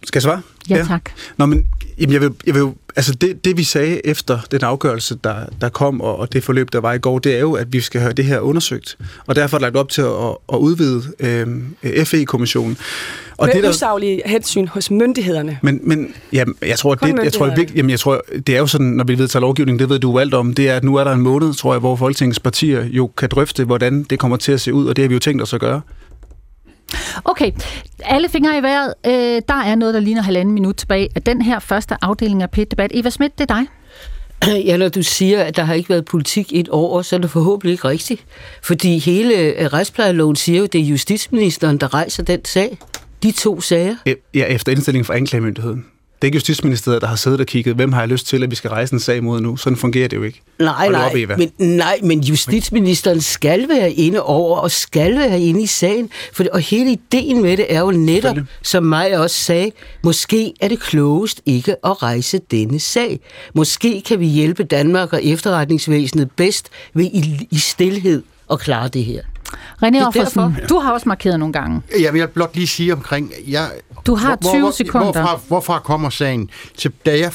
[0.06, 0.40] Skal jeg svare?
[0.70, 1.10] Ja, tak.
[1.36, 1.66] Nå, men
[1.98, 5.68] jamen, jeg vil, jeg vil, altså det, det, vi sagde efter den afgørelse, der, der
[5.68, 8.00] kom, og, og det forløb, der var i går, det er jo, at vi skal
[8.00, 8.98] have det her undersøgt.
[9.26, 12.78] Og derfor er der lagt op til at, at udvide øh, FE-kommissionen.
[13.36, 15.58] Og Med det, der, usaglige hensyn hos myndighederne.
[15.62, 18.58] men, men jamen, jeg tror, Kun det, jeg tror, virkelig, jamen, jeg tror, det er
[18.58, 20.94] jo sådan, når vi vedtager lovgivning, det ved du alt om, det er, at nu
[20.94, 24.36] er der en måned, tror jeg, hvor Folketingets partier jo kan drøfte, hvordan det kommer
[24.36, 25.80] til at se ud, og det har vi jo tænkt os at gøre.
[27.24, 27.52] Okay,
[28.04, 28.94] alle fingre i vejret.
[29.06, 32.50] Øh, der er noget, der ligner halvanden minut tilbage af den her første afdeling af
[32.50, 32.90] PET-debat.
[32.94, 33.66] Eva Schmidt, det er dig.
[34.66, 37.30] Ja, når du siger, at der har ikke været politik et år, så er det
[37.30, 38.24] forhåbentlig ikke rigtigt.
[38.62, 42.78] Fordi hele øh, retsplejeloven siger jo, at det er justitsministeren, der rejser den sag.
[43.22, 43.96] De to sager.
[44.34, 45.84] Ja, efter indstilling fra anklagemyndigheden.
[46.16, 48.50] Det er ikke Justitsministeriet, der har siddet og kigget, hvem har jeg lyst til, at
[48.50, 49.56] vi skal rejse en sag mod nu.
[49.56, 50.42] Sådan fungerer det jo ikke.
[50.58, 55.62] Nej, nej, op, men, nej, men justitsministeren skal være inde over, og skal være inde
[55.62, 56.10] i sagen.
[56.32, 60.68] For, og hele ideen med det er jo netop, som mig også sagde, måske er
[60.68, 63.20] det klogest ikke at rejse denne sag.
[63.54, 69.04] Måske kan vi hjælpe Danmark og efterretningsvæsenet bedst ved i, i stillhed at klare det
[69.04, 69.22] her.
[69.82, 71.82] René Offersen, du har også markeret nogle gange.
[72.00, 73.32] Jeg vil blot lige sige omkring...
[73.48, 73.70] Jeg,
[74.06, 75.12] du har 20 hvor, sekunder.
[75.12, 76.50] Hvorfra, hvorfra kommer sagen?
[76.76, 77.32] Til, da jeg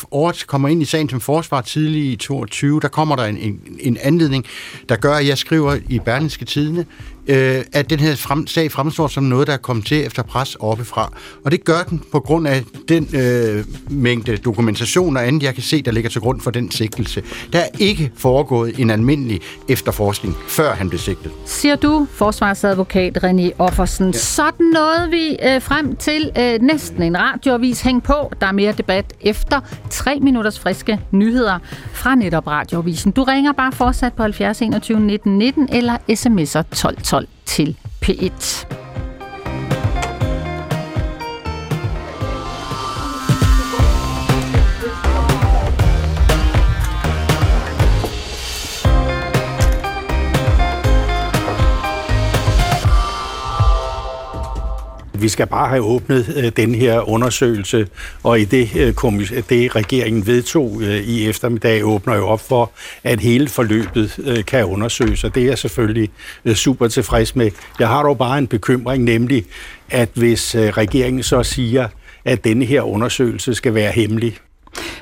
[0.47, 3.97] kommer ind i sagen som forsvar tidlig i 22, der kommer der en, en, en
[4.01, 4.45] anledning,
[4.89, 6.86] der gør, at jeg skriver i Berlingske Tidene,
[7.28, 10.55] øh, at den her frem, sag fremstår som noget, der er kommet til efter pres
[10.55, 11.13] oppefra.
[11.45, 15.63] Og det gør den på grund af den øh, mængde dokumentation og andet, jeg kan
[15.63, 17.24] se, der ligger til grund for den sigtelse.
[17.53, 21.32] Der er ikke foregået en almindelig efterforskning, før han blev sigtet.
[21.45, 24.05] Siger du, forsvarsadvokat René Offersen.
[24.05, 24.17] Ja.
[24.17, 27.82] Sådan noget vi øh, frem til øh, næsten en radioavis.
[27.82, 29.59] Hæng på, der er mere debat efter
[29.89, 31.59] tre minutters friske nyheder
[31.93, 33.11] fra netop radioavisen.
[33.11, 38.66] Du ringer bare fortsat på 70 21 19 19 eller sms'er 12 12 til P1.
[55.22, 57.88] Vi skal bare have åbnet øh, den her undersøgelse,
[58.24, 58.93] og i det, øh,
[59.49, 62.72] det regeringen vedtog øh, i eftermiddag, åbner jo op for,
[63.03, 66.09] at hele forløbet øh, kan undersøges, og det er jeg selvfølgelig
[66.45, 67.51] øh, super tilfreds med.
[67.80, 69.45] Jeg har dog bare en bekymring, nemlig
[69.89, 71.88] at hvis øh, regeringen så siger,
[72.26, 74.38] at denne her undersøgelse skal være hemmelig,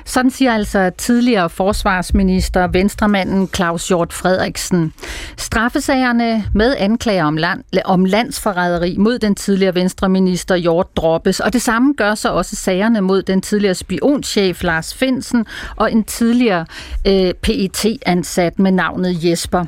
[0.04, 4.92] sådan siger altså tidligere forsvarsminister, venstremanden Claus Hjort Frederiksen.
[5.36, 11.62] Straffesagerne med anklager om, land, om landsforræderi mod den tidligere venstreminister Hjort droppes, og det
[11.62, 15.46] samme gør så også sagerne mod den tidligere spionchef Lars Finsen
[15.76, 16.66] og en tidligere
[17.06, 19.64] øh, PET-ansat med navnet Jesper.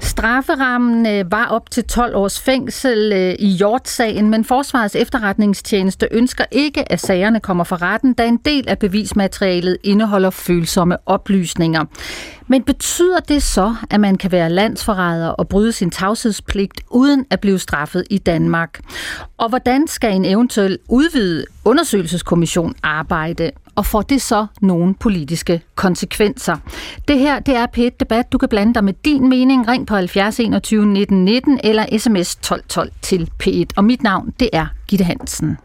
[0.00, 6.44] Strafferammen øh, var op til 12 års fængsel øh, i Hjort-sagen, men Forsvarets efterretningstjeneste ønsker
[6.50, 9.43] ikke, at sagerne kommer for retten, da en del af bevismaterialet
[9.82, 11.84] indeholder følsomme oplysninger.
[12.48, 17.40] Men betyder det så, at man kan være landsforræder og bryde sin tavshedspligt uden at
[17.40, 18.80] blive straffet i Danmark?
[19.38, 23.50] Og hvordan skal en eventuel udvidet undersøgelseskommission arbejde?
[23.74, 26.56] Og får det så nogle politiske konsekvenser?
[27.08, 28.32] Det her det er p Debat.
[28.32, 29.68] Du kan blande dig med din mening.
[29.68, 33.64] Ring på 70 21 19 19 eller sms 12 12 til P1.
[33.76, 35.58] Og mit navn det er Gitte Hansen.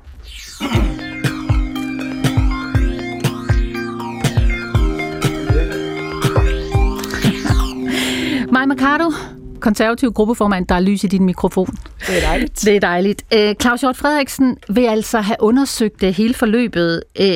[8.60, 9.12] Maja Mercado,
[9.60, 11.68] konservativ gruppeformand, der er lys i din mikrofon.
[12.08, 12.62] Det er dejligt.
[12.66, 13.26] Det er dejligt.
[13.34, 17.28] Øh, Claus Hjort Frederiksen vil altså have undersøgt det hele forløbet, øh,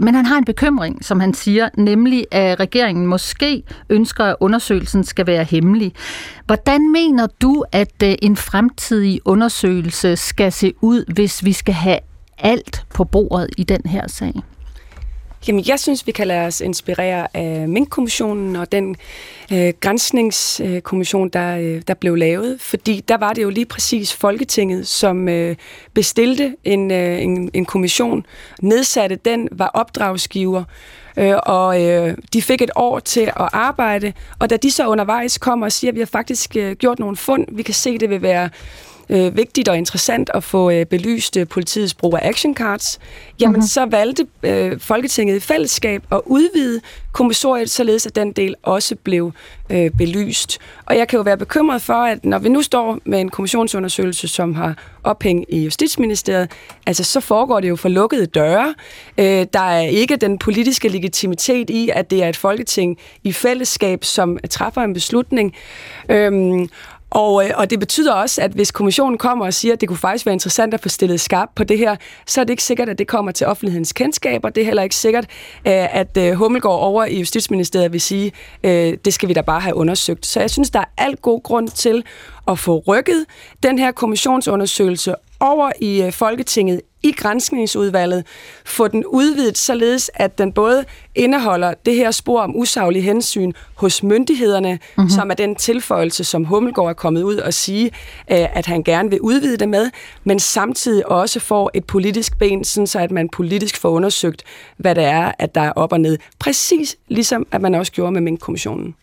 [0.00, 5.04] men han har en bekymring, som han siger, nemlig at regeringen måske ønsker, at undersøgelsen
[5.04, 5.92] skal være hemmelig.
[6.46, 11.98] Hvordan mener du, at øh, en fremtidig undersøgelse skal se ud, hvis vi skal have
[12.38, 14.34] alt på bordet i den her sag?
[15.48, 18.96] Jamen, jeg synes, vi kan lade os inspirere af Mink-kommissionen og den
[19.52, 22.60] øh, grænsningskommission, der, øh, der blev lavet.
[22.60, 25.56] Fordi der var det jo lige præcis Folketinget, som øh,
[25.94, 28.26] bestilte en, øh, en, en kommission,
[28.62, 30.64] nedsatte den, var opdragsgiver,
[31.16, 34.12] øh, og øh, de fik et år til at arbejde.
[34.38, 37.16] Og da de så undervejs kommer og siger, at vi har faktisk øh, gjort nogle
[37.16, 38.50] fund, vi kan se, det vil være
[39.08, 42.98] øh, vigtigt og interessant at få øh, belyst øh, politiets brug af action cards,
[43.40, 43.66] jamen mm-hmm.
[43.66, 46.80] så valgte øh, Folketinget i fællesskab at udvide
[47.12, 49.32] kommissoriet, således at den del også blev
[49.70, 50.58] øh, belyst.
[50.86, 54.28] Og jeg kan jo være bekymret for, at når vi nu står med en kommissionsundersøgelse,
[54.28, 54.74] som har
[55.04, 56.50] ophæng i Justitsministeriet,
[56.86, 58.74] altså så foregår det jo for lukkede døre.
[59.18, 64.04] Øh, der er ikke den politiske legitimitet i, at det er et folketing i fællesskab,
[64.04, 65.54] som træffer en beslutning.
[66.08, 66.68] Øhm,
[67.14, 69.98] og, øh, og det betyder også, at hvis kommissionen kommer og siger, at det kunne
[69.98, 71.96] faktisk være interessant at få stillet skarp på det her,
[72.26, 74.82] så er det ikke sikkert, at det kommer til offentlighedens kendskab, og Det er heller
[74.82, 75.24] ikke sikkert,
[75.66, 78.32] øh, at øh, Hummelgaard over i Justitsministeriet vil sige,
[78.64, 80.26] øh, det skal vi da bare have undersøgt.
[80.26, 82.04] Så jeg synes, der er alt god grund til
[82.48, 83.26] at få rykket
[83.62, 88.26] den her kommissionsundersøgelse over i øh, Folketinget i grænskningsudvalget,
[88.64, 90.84] få den udvidet således, at den både
[91.14, 95.10] indeholder det her spor om usaglig hensyn hos myndighederne, mm-hmm.
[95.10, 97.86] som er den tilføjelse, som Hummelgaard er kommet ud og sige,
[98.30, 99.90] øh, at han gerne vil udvide det med,
[100.24, 104.42] men samtidig også får et politisk ben, sådan så at man politisk får undersøgt,
[104.76, 106.18] hvad det er, at der er op og ned.
[106.38, 108.94] Præcis ligesom, at man også gjorde med Mink-kommissionen.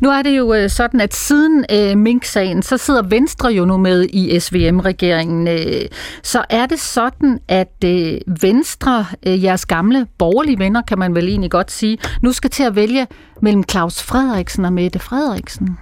[0.00, 3.76] Nu er det jo øh, sådan, at siden øh, Mink-sagen, så sidder Venstre jo nu
[3.76, 5.48] med i SVM-regeringen.
[5.48, 5.88] Øh,
[6.22, 11.28] så er det sådan, at øh, Venstre, øh, jeres gamle borgerlige venner, kan man vel
[11.28, 13.06] egentlig godt sige, nu skal til at vælge
[13.42, 15.78] mellem Claus Frederiksen og Mette Frederiksen?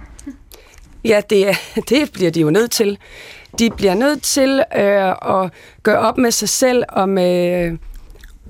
[1.05, 1.47] Ja, det,
[1.89, 2.97] det bliver de jo nødt til.
[3.59, 5.51] De bliver nødt til øh, at
[5.83, 7.77] gøre op med sig selv, om, øh,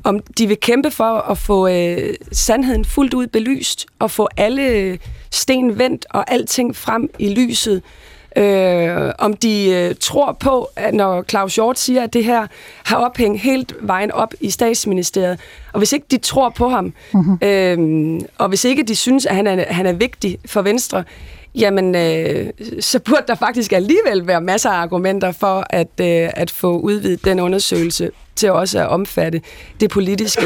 [0.04, 4.98] om de vil kæmpe for at få øh, sandheden fuldt ud belyst, og få alle
[5.32, 7.82] sten vendt og alting frem i lyset.
[8.38, 12.48] Øh, om de øh, tror på, at når Claus Hjort siger, at det her
[12.84, 15.40] har ophæng helt vejen op i statsministeriet,
[15.74, 17.40] og hvis ikke de tror på ham, mm-hmm.
[17.42, 21.04] øh, og hvis ikke de synes, at han er, han er vigtig for Venstre,
[21.56, 22.50] jamen øh,
[22.80, 27.26] så burde der faktisk alligevel være masser af argumenter for at, øh, at få udvidet
[27.26, 29.42] den undersøgelse til også at omfatte
[29.80, 30.46] det politiske.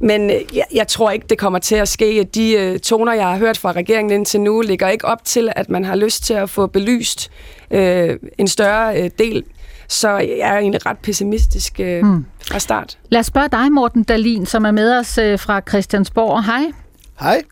[0.00, 2.24] Men øh, jeg, jeg tror ikke, det kommer til at ske.
[2.34, 5.68] De øh, toner, jeg har hørt fra regeringen indtil nu, ligger ikke op til, at
[5.68, 7.30] man har lyst til at få belyst
[7.70, 9.44] øh, en større øh, del.
[9.88, 12.24] Så jeg er egentlig ret pessimistisk øh, hmm.
[12.50, 12.98] fra start.
[13.08, 16.44] Lad os spørge dig, Morten Dalin, som er med os øh, fra Christiansborg.
[16.44, 16.62] Hej.
[17.20, 17.42] Hej.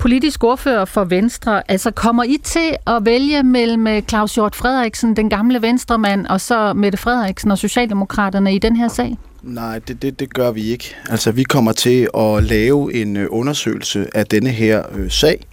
[0.00, 1.70] Politisk ordfører for Venstre.
[1.70, 6.40] Altså kommer I til at vælge mellem øh, Claus Hjort Frederiksen, den gamle venstremand, og
[6.40, 9.16] så Mette Frederiksen og Socialdemokraterne i den her sag?
[9.42, 10.94] Nej, det, det, det gør vi ikke.
[11.10, 15.46] Altså, vi kommer til at lave en øh, undersøgelse af denne her øh, sag.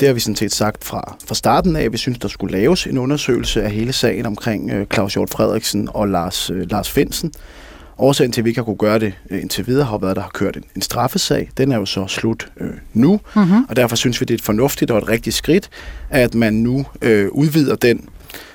[0.00, 1.92] Det har vi sådan set sagt fra, fra starten af.
[1.92, 5.88] Vi synes, der skulle laves en undersøgelse af hele sagen omkring øh, Claus Hjort Frederiksen
[5.94, 7.32] og Lars, øh, Lars Finsen.
[7.98, 10.16] Årsagen til, at vi ikke har kunne gøre det øh, indtil videre, har været, at
[10.16, 11.50] der har kørt en, en straffesag.
[11.56, 13.64] Den er jo så slut øh, nu, mm-hmm.
[13.68, 15.70] og derfor synes vi, det er et fornuftigt og et rigtigt skridt,
[16.10, 18.08] at man nu øh, udvider den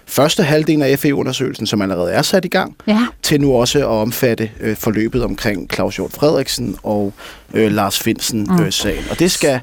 [0.10, 3.07] første halvdel af FE-undersøgelsen, som allerede er sat i gang, ja.
[3.22, 7.14] til nu også at omfatte øh, forløbet omkring Claus Hjort Frederiksen og
[7.53, 9.03] øh, Lars Finsen-sagen.
[9.03, 9.12] Mm.
[9.12, 9.62] og det skal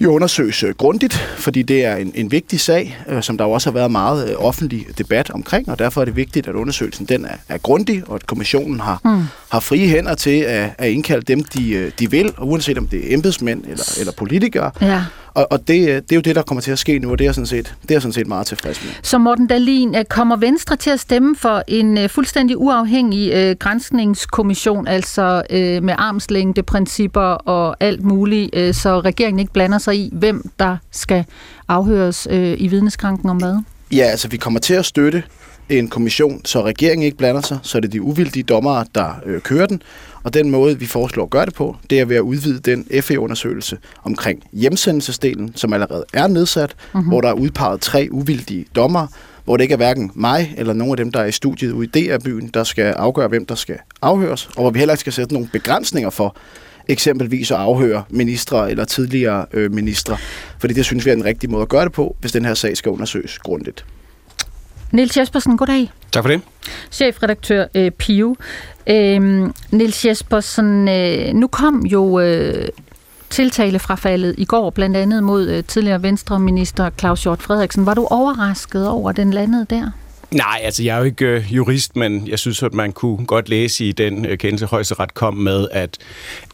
[0.00, 3.50] jo undersøges øh, grundigt, fordi det er en, en vigtig sag, øh, som der jo
[3.50, 7.06] også har været meget øh, offentlig debat omkring, og derfor er det vigtigt, at undersøgelsen
[7.06, 9.22] den er, er grundig, og at kommissionen har, mm.
[9.48, 13.10] har frie hænder til at, at indkalde dem, de, øh, de vil, uanset om det
[13.10, 14.70] er embedsmænd eller, eller politikere.
[14.80, 15.02] Ja.
[15.38, 17.18] Og, og det, øh, det er jo det, der kommer til at ske nu, og
[17.18, 18.90] det er sådan set, det er sådan set meget tilfreds med.
[19.02, 24.86] Så Morten Dalin, kommer Venstre til at stemme for en uh, fuldstændig uafhængig uh, grænskningskommission,
[24.86, 30.50] altså uh, med armslængdeprincipper og alt muligt, uh, så regeringen ikke blander sig i, hvem
[30.58, 31.24] der skal
[31.68, 33.62] afhøres uh, i vidneskranken om hvad?
[33.92, 35.22] Ja, altså vi kommer til at støtte
[35.68, 39.40] en kommission, så regeringen ikke blander sig, så er det de uvildige dommere, der øh,
[39.40, 39.82] kører den.
[40.28, 43.02] Og den måde, vi foreslår at gøre det på, det er ved at udvide den
[43.02, 47.08] FE-undersøgelse omkring hjemsendelsesdelen, som allerede er nedsat, mm-hmm.
[47.08, 49.08] hvor der er udpeget tre uvildige dommere,
[49.44, 51.88] hvor det ikke er hverken mig eller nogen af dem, der er i studiet ude
[51.94, 55.12] i DR-byen, der skal afgøre, hvem der skal afhøres, og hvor vi heller ikke skal
[55.12, 56.36] sætte nogle begrænsninger for,
[56.88, 60.16] eksempelvis at afhøre ministre eller tidligere øh, ministre.
[60.58, 62.54] Fordi det synes vi er den rigtige måde at gøre det på, hvis den her
[62.54, 63.84] sag skal undersøges grundigt.
[64.92, 65.92] Niels Jespersen, goddag.
[66.12, 66.40] Tak for det.
[66.90, 68.36] Chefredaktør øh, Pio.
[68.86, 72.68] Øh, Niels Jespersen, øh, nu kom jo øh,
[73.30, 77.86] tiltalefrafaldet i går, blandt andet mod øh, tidligere venstreminister Claus Hjort Frederiksen.
[77.86, 79.90] Var du overrasket over, at den landede der?
[80.30, 83.48] Nej, altså jeg er jo ikke øh, jurist, men jeg synes, at man kunne godt
[83.48, 85.98] læse i den øh, kendelse, højesteret kom med, at,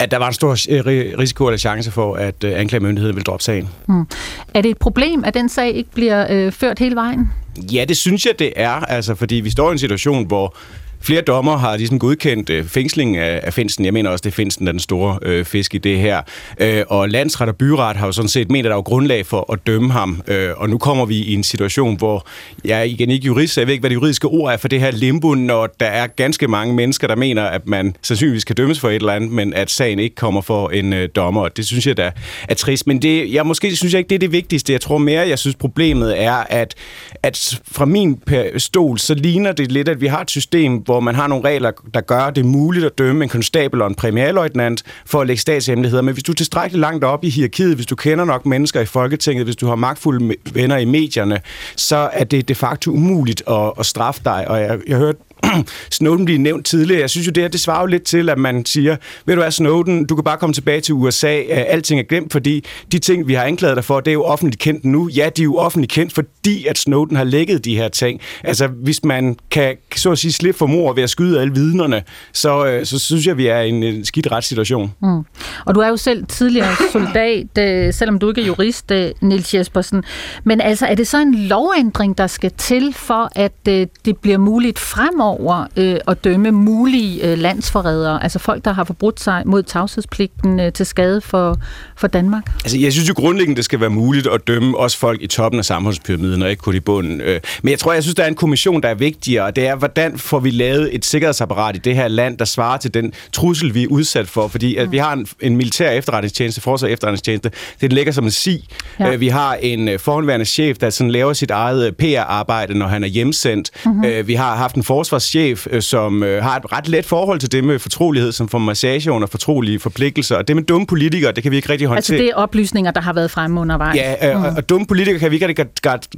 [0.01, 3.45] at der var en stor øh, risiko eller chance for, at øh, anklagemyndigheden vil droppe
[3.45, 3.69] sagen.
[3.87, 4.07] Hmm.
[4.55, 7.31] Er det et problem, at den sag ikke bliver øh, ført hele vejen?
[7.73, 10.57] Ja, det synes jeg, det er, altså, fordi vi står i en situation, hvor
[11.05, 13.85] Flere dommer har ligesom godkendt øh, fængsling af, af Finsten.
[13.85, 16.23] Jeg mener også, det er Finsten, der er den store øh, fisk i det her.
[16.61, 19.53] Øh, og landsret og byret har jo sådan set ment, at der er grundlag for
[19.53, 20.23] at dømme ham.
[20.29, 22.27] Øh, og nu kommer vi i en situation, hvor
[22.65, 24.69] jeg er igen ikke jurist, så jeg ved ikke, hvad det juridiske ord er for
[24.69, 28.57] det her limbo, når der er ganske mange mennesker, der mener, at man sandsynligvis kan
[28.57, 31.49] dømmes for et eller andet, men at sagen ikke kommer for en øh, dommer.
[31.49, 32.11] Det synes jeg da
[32.49, 32.87] er trist.
[32.87, 34.73] Men det, jeg måske synes jeg ikke, det er det vigtigste.
[34.73, 36.75] Jeg tror mere, jeg synes problemet er, at,
[37.23, 38.23] at fra min
[38.57, 41.45] stol, så ligner det lidt, at vi har et system, hvor hvor man har nogle
[41.45, 45.41] regler, der gør det muligt at dømme en konstabel og en premierløjtnant for at lægge
[45.41, 46.03] statshemmeligheder.
[46.03, 48.87] Men hvis du er tilstrækkeligt langt op i hierarkiet, hvis du kender nok mennesker i
[48.87, 51.41] Folketinget, hvis du har magtfulde venner i medierne,
[51.77, 54.49] så er det de facto umuligt at, at straffe dig.
[54.49, 55.19] Og jeg, jeg hørte
[55.91, 57.01] Snowden blive nævnt tidligere.
[57.01, 59.41] Jeg synes jo, det her, det svarer jo lidt til, at man siger, ved du
[59.41, 62.99] hvad, Snowden, du kan bare komme tilbage til USA, øh, alting er glemt, fordi de
[62.99, 65.09] ting, vi har anklaget dig for, det er jo offentligt kendt nu.
[65.09, 68.21] Ja, de er jo offentligt kendt, fordi at Snowden har lækket de her ting.
[68.45, 72.03] Altså, hvis man kan, så at sige, slippe for mor ved at skyde alle vidnerne,
[72.33, 74.93] så, øh, så synes jeg, vi er i en skidt retssituation.
[75.03, 75.25] Mm.
[75.67, 80.05] Og du er jo selv tidligere soldat, øh, selvom du ikke er jurist, Nils Jespersen.
[80.45, 84.79] Men altså, er det så en lovændring, der skal til for, at det bliver muligt
[84.79, 89.63] fremover over øh, at dømme mulige øh, landsforrædere, altså folk, der har forbrudt sig mod
[89.63, 91.59] tavshedspligten øh, til skade for,
[91.97, 92.43] for Danmark?
[92.65, 95.59] Altså, jeg synes jo grundlæggende, det skal være muligt at dømme også folk i toppen
[95.59, 97.21] af samfundspyramiden, og ikke kun i bunden.
[97.21, 99.67] Øh, men jeg tror, jeg synes, der er en kommission, der er vigtigere, og det
[99.67, 103.13] er, hvordan får vi lavet et sikkerhedsapparat i det her land, der svarer til den
[103.33, 104.49] trussel, vi er udsat for.
[104.49, 108.69] Fordi at vi har en, en militær efterretningstjeneste, forsvar efterretningstjeneste, det ligger som en si.
[109.01, 109.13] Ja.
[109.13, 113.05] Øh, vi har en øh, forhåndværende chef, der sådan laver sit eget PR-arbejde, når han
[113.05, 113.71] er hjemsendt.
[113.87, 114.27] Mm-hmm.
[114.27, 114.83] Vi har haft en
[115.15, 119.29] forsvarschef, som har et ret let forhold til det med fortrolighed, som får massage under
[119.29, 120.37] fortrolige forpligtelser.
[120.37, 121.99] Og det med dumme politikere, det kan vi ikke rigtig håndtere.
[121.99, 123.97] Altså det er oplysninger, der har været fremme undervejs?
[123.97, 124.45] Ja, øh, mm.
[124.45, 125.67] og, og dumme politikere kan vi ikke rigtig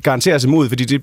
[0.02, 1.02] garantere os imod, fordi det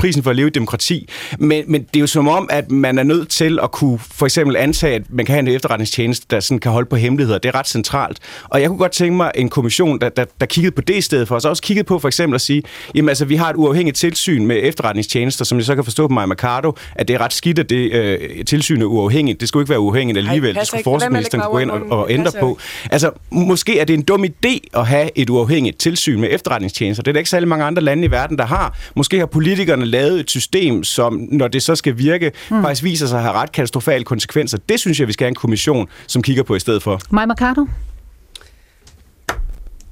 [0.00, 1.08] prisen for at leve i demokrati.
[1.38, 4.26] Men, men det er jo som om, at man er nødt til at kunne for
[4.26, 7.38] eksempel antage, at man kan have en efterretningstjeneste, der sådan kan holde på hemmeligheder.
[7.38, 8.18] Det er ret centralt.
[8.44, 11.00] Og jeg kunne godt tænke mig en kommission, der, der, der kiggede på det i
[11.00, 11.44] stedet for os.
[11.44, 12.62] Også kiggede på for eksempel at sige,
[12.94, 16.14] jamen altså, vi har et uafhængigt tilsyn med efterretningstjenester, som jeg så kan forstå på
[16.14, 19.40] mig Mercado, at det er ret skidt, at det øh, tilsyn er uafhængigt.
[19.40, 20.56] Det skulle ikke være uafhængigt alligevel.
[20.56, 22.58] Ej, det skulle forsvarsministeren gå ind og, og ændre på.
[22.90, 27.02] Altså, måske er det en dum idé at have et uafhængigt tilsyn med efterretningstjenester.
[27.02, 28.78] Det er der ikke særlig mange andre lande i verden, der har.
[28.96, 32.62] Måske har politikerne lavet et system, som, når det så skal virke, mm.
[32.62, 34.58] faktisk viser sig at have ret katastrofale konsekvenser.
[34.68, 37.00] Det synes jeg, vi skal have en kommission, som kigger på i stedet for.
[37.10, 37.66] Maja Mercado?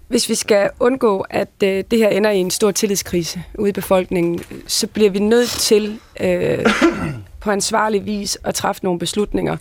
[0.09, 3.72] Hvis vi skal undgå, at øh, det her ender i en stor tillidskrise ude i
[3.72, 6.59] befolkningen, så bliver vi nødt til øh,
[7.41, 9.57] på ansvarlig vis at træffe nogle beslutninger,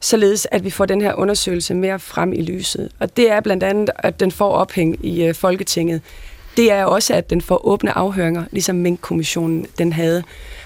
[0.00, 2.88] således at vi får den her undersøgelse mere frem i lyset.
[2.98, 6.00] Og det er blandt andet, at den får ophæng i øh, Folketinget
[6.56, 10.22] det er også, at den får åbne afhøringer, ligesom Mink-kommissionen den havde.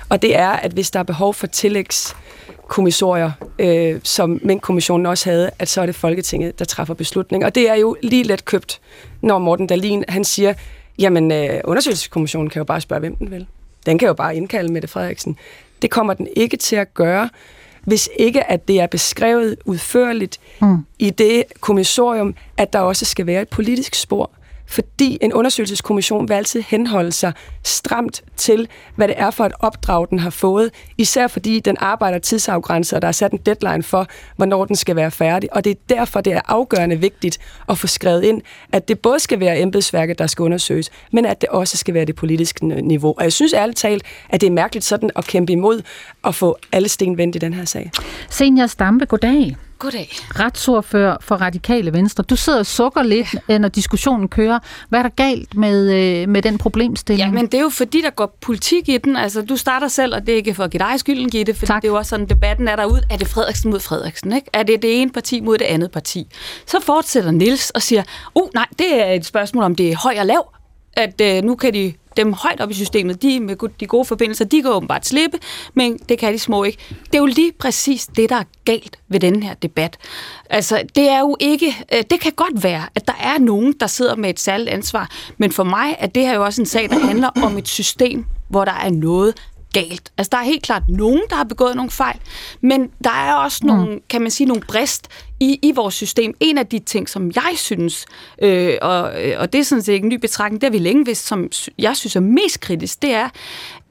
[0.08, 5.50] Og det er, at hvis der er behov for tillægskommissorier, øh, som Mink-kommissionen også havde,
[5.58, 7.44] at så er det Folketinget, der træffer beslutning.
[7.44, 8.80] Og det er jo lige let købt,
[9.22, 10.54] når Morten Dalin han siger,
[10.98, 13.46] jamen øh, undersøgelseskommissionen kan jo bare spørge, hvem den vil.
[13.86, 15.36] Den kan jo bare indkalde Mette Frederiksen.
[15.82, 17.28] Det kommer den ikke til at gøre,
[17.84, 20.76] hvis ikke at det er beskrevet udførligt mm.
[20.98, 24.30] i det kommissorium, at der også skal være et politisk spor
[24.70, 27.32] fordi en undersøgelseskommission vil altid henholde sig
[27.64, 32.18] stramt til, hvad det er for et opdrag, den har fået, især fordi den arbejder
[32.18, 34.06] tidsafgrænset, og der er sat en deadline for,
[34.36, 35.56] hvornår den skal være færdig.
[35.56, 38.42] Og det er derfor, det er afgørende vigtigt at få skrevet ind,
[38.72, 42.04] at det både skal være embedsværket, der skal undersøges, men at det også skal være
[42.04, 43.14] det politiske niveau.
[43.16, 45.82] Og jeg synes ærligt talt, at det er mærkeligt sådan at kæmpe imod
[46.24, 47.90] at få alle sten vendt i den her sag.
[48.30, 49.56] Senior Stampe, goddag.
[49.80, 50.08] Goddag.
[50.40, 52.24] Retsordfører for Radikale Venstre.
[52.24, 54.58] Du sidder og sukker lidt, når diskussionen kører.
[54.88, 57.28] Hvad er der galt med, øh, med den problemstilling?
[57.28, 59.16] Ja, men det er jo fordi, der går politik i den.
[59.16, 61.66] Altså, du starter selv, og det er ikke for at give dig skylden, Gitte, for
[61.66, 63.02] det er jo også sådan, debatten er derude.
[63.10, 64.32] Er det Frederiksen mod Frederiksen?
[64.32, 64.50] Ikke?
[64.52, 66.26] Er det det ene parti mod det andet parti?
[66.66, 68.02] Så fortsætter Nils og siger,
[68.34, 70.52] uh, nej, det er et spørgsmål om det er høj og lav.
[70.92, 74.44] At øh, nu kan de dem højt op i systemet, de med de gode forbindelser,
[74.44, 75.38] de kan åbenbart slippe,
[75.74, 76.78] men det kan de små ikke.
[77.06, 79.96] Det er jo lige præcis det, der er galt ved den her debat.
[80.50, 83.86] Altså, det er jo ikke, øh, det kan godt være, at der er nogen, der
[83.86, 86.90] sidder med et særligt ansvar, men for mig er det her jo også en sag,
[86.90, 89.34] der handler om et system, hvor der er noget,
[89.72, 90.12] galt.
[90.18, 92.18] Altså, der er helt klart nogen, der har begået nogle fejl,
[92.60, 94.00] men der er også nogle, mm.
[94.10, 95.08] kan man sige, nogle brist
[95.40, 96.34] i, i vores system.
[96.40, 98.06] En af de ting, som jeg synes,
[98.42, 100.78] øh, og, øh, og det er sådan set ikke en ny betragtning, det har vi
[100.78, 103.28] længe vidst, som jeg synes er mest kritisk, det er,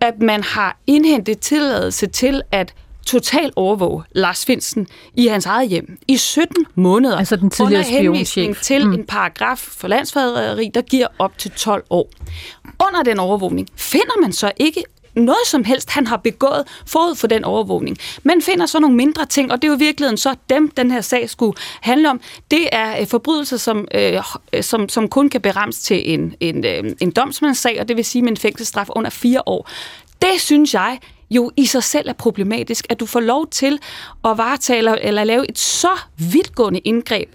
[0.02, 2.74] at man har indhentet tilladelse til at
[3.06, 7.18] total overvåge Lars Finsen i hans eget hjem i 17 måneder.
[7.18, 8.94] Altså den tidligere under henvisning til mm.
[8.94, 12.10] en paragraf for landsforræderi, der giver op til 12 år.
[12.88, 14.84] Under den overvågning finder man så ikke
[15.16, 17.97] noget som helst, han har begået forud for den overvågning.
[18.24, 20.91] Man finder så nogle mindre ting, og det er jo i virkeligheden så dem, den
[20.91, 22.22] her sag skulle handle om.
[22.51, 24.22] Det er øh, forbrydelser, som, øh,
[24.53, 28.05] øh, som, som kun kan berammes til en, en, øh, en domsmandssag, og det vil
[28.05, 29.70] sige med en fængselsstraf under fire år.
[30.22, 30.99] Det synes jeg
[31.30, 33.80] jo i sig selv er problematisk, at du får lov til
[34.26, 37.30] at varetage eller lave et så vidtgående indgreb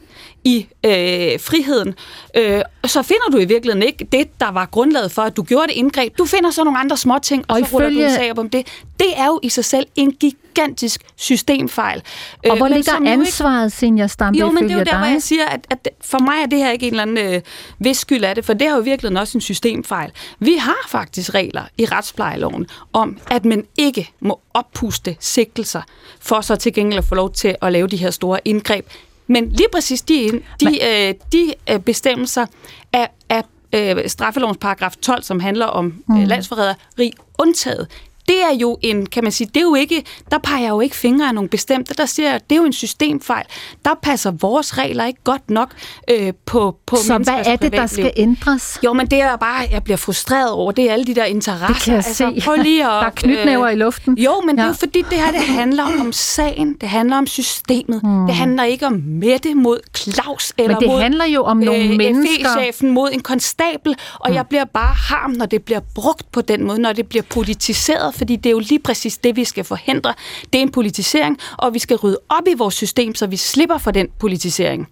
[0.45, 1.95] i øh, friheden,
[2.37, 5.67] øh, så finder du i virkeligheden ikke det, der var grundlaget for, at du gjorde
[5.67, 6.19] det indgreb.
[6.19, 8.39] Du finder så nogle andre små ting, og, og så ruller du en sag op
[8.39, 8.67] om det.
[8.99, 12.03] Det er jo i sig selv en gigantisk systemfejl.
[12.45, 13.77] Og øh, hvor ligger ansvaret, ikke...
[13.77, 16.43] Senior Stampe, Jo, men det er jo der, hvor jeg siger, at, at for mig
[16.43, 17.41] er det her ikke en eller anden øh,
[17.79, 20.11] vis skyld af det, for det er jo i virkeligheden også en systemfejl.
[20.39, 25.83] Vi har faktisk regler i retsplejeloven om, at man ikke må oppuste sigtelser,
[26.21, 28.87] for så til gengæld at få lov til at lave de her store indgreb
[29.27, 32.47] men lige præcis de, de, øh, de øh, bestemmelser
[32.93, 36.23] af, af øh, straffelovens paragraf 12, som handler om øh, mm.
[36.23, 37.89] øh, landsforræderi, undtaget.
[38.29, 40.81] Det er jo en, kan man sige, det er jo ikke, der peger jeg jo
[40.81, 43.45] ikke fingre af nogen bestemte, der siger, det er jo en systemfejl.
[43.85, 45.71] Der passer vores regler ikke godt nok
[46.11, 48.79] øh, på, på Så hvad er det, der skal ændres?
[48.85, 51.67] Jo, men det er bare, jeg bliver frustreret over, det er alle de der interesser.
[51.67, 52.41] Det kan jeg altså, se.
[52.45, 54.19] Prøv lige at, der er knytnæver øh, i luften.
[54.19, 54.63] Jo, men ja.
[54.63, 58.27] det er jo fordi, det her det handler om sagen, det handler om systemet, hmm.
[58.27, 61.97] det handler ikke om Mette mod Claus, eller det mod handler jo om nogle øh,
[61.97, 64.35] mennesker- FE-chefen mod en konstabel, og Hmm.
[64.35, 68.14] jeg bliver bare harm, når det bliver brugt på den måde, når det bliver politiseret,
[68.15, 70.15] fordi det er jo lige præcis det, vi skal forhindre.
[70.53, 73.79] Det er en politisering, og vi skal rydde op i vores system, så vi slipper
[73.79, 74.89] for den politisering.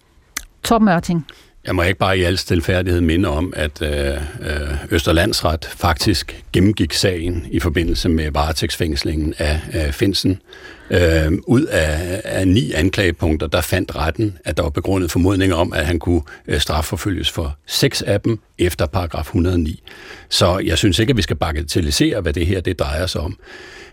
[0.63, 1.27] Torben Ørting.
[1.65, 4.07] Jeg må ikke bare i al stilfærdighed minde om, at øh,
[4.41, 10.39] øh, Østerlandsret faktisk gennemgik sagen i forbindelse med varetægtsfængslingen af, af Finsen.
[10.89, 15.73] Øh, ud af, af ni anklagepunkter, der fandt retten, at der var begrundet formodninger om,
[15.73, 19.83] at han kunne øh, strafforfølges for seks af dem efter paragraf 109.
[20.29, 23.37] Så jeg synes ikke, at vi skal bagatellisere, hvad det her det drejer sig om.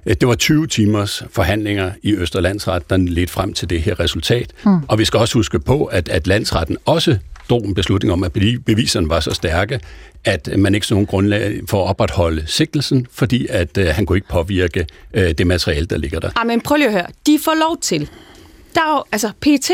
[0.07, 4.53] Øh, Det var 20 timers forhandlinger i Østerlandsret, der ledte frem til det her resultat.
[4.63, 4.79] Hmm.
[4.89, 7.19] Og vi skal også huske på, at, at landsretten også
[7.51, 8.33] drog en beslutning om, at
[8.67, 9.81] beviserne var så stærke,
[10.25, 14.19] at man ikke så nogen grundlag for at opretholde sigtelsen, fordi at øh, han kunne
[14.19, 16.31] ikke påvirke øh, det materiale, der ligger der.
[16.37, 17.07] Ah, men prøv lige at høre.
[17.27, 18.09] De får lov til.
[18.75, 19.71] Der er jo, altså, PT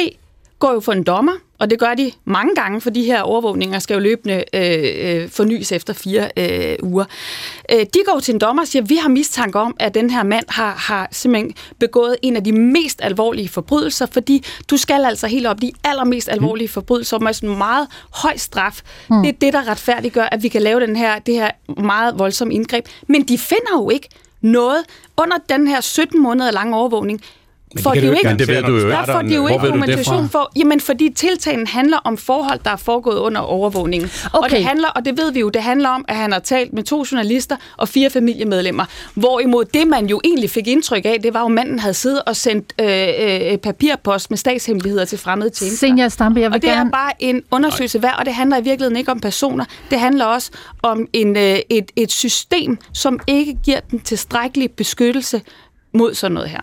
[0.59, 3.79] går jo for en dommer, og det gør de mange gange, for de her overvågninger
[3.79, 7.05] skal jo løbende øh, øh, fornyes efter fire øh, uger.
[7.73, 10.23] Øh, de går til en dommer og siger, vi har mistanke om, at den her
[10.23, 15.27] mand har, har simpelthen begået en af de mest alvorlige forbrydelser, fordi du skal altså
[15.27, 18.81] helt op i de allermest alvorlige forbrydelser med sådan en meget høj straf.
[19.11, 19.23] Mm.
[19.23, 21.51] Det er det, der retfærdiggør, at vi kan lave den her, det her
[21.83, 22.87] meget voldsomme indgreb.
[23.07, 24.09] Men de finder jo ikke
[24.41, 24.85] noget
[25.17, 27.21] under den her 17 måneder lange overvågning,
[27.77, 29.29] Men det får kan de du jo ikke garantere, når du der starter får en-
[29.29, 30.53] de jo ikke ved det dokumentation for.
[30.57, 34.11] Jamen, fordi tiltalen handler om forhold, der er foregået under overvågningen.
[34.33, 34.45] Okay.
[34.45, 36.73] Og, det handler, og det ved vi jo, det handler om, at han har talt
[36.73, 38.85] med to journalister og fire familiemedlemmer.
[39.15, 42.23] Hvorimod det, man jo egentlig fik indtryk af, det var jo, at manden havde siddet
[42.27, 43.09] og sendt øh,
[43.53, 45.87] øh, papirpost med statshemmeligheder til fremmede tjenester.
[45.87, 46.89] Senior Stampe, jeg vil og det gerne...
[46.89, 49.65] er bare en undersøgelse værd, og det handler i virkeligheden ikke om personer.
[49.91, 50.51] Det handler også
[50.83, 55.41] om en, øh, et, et system, som ikke giver den tilstrækkelige beskyttelse
[55.97, 56.61] mod sådan noget her.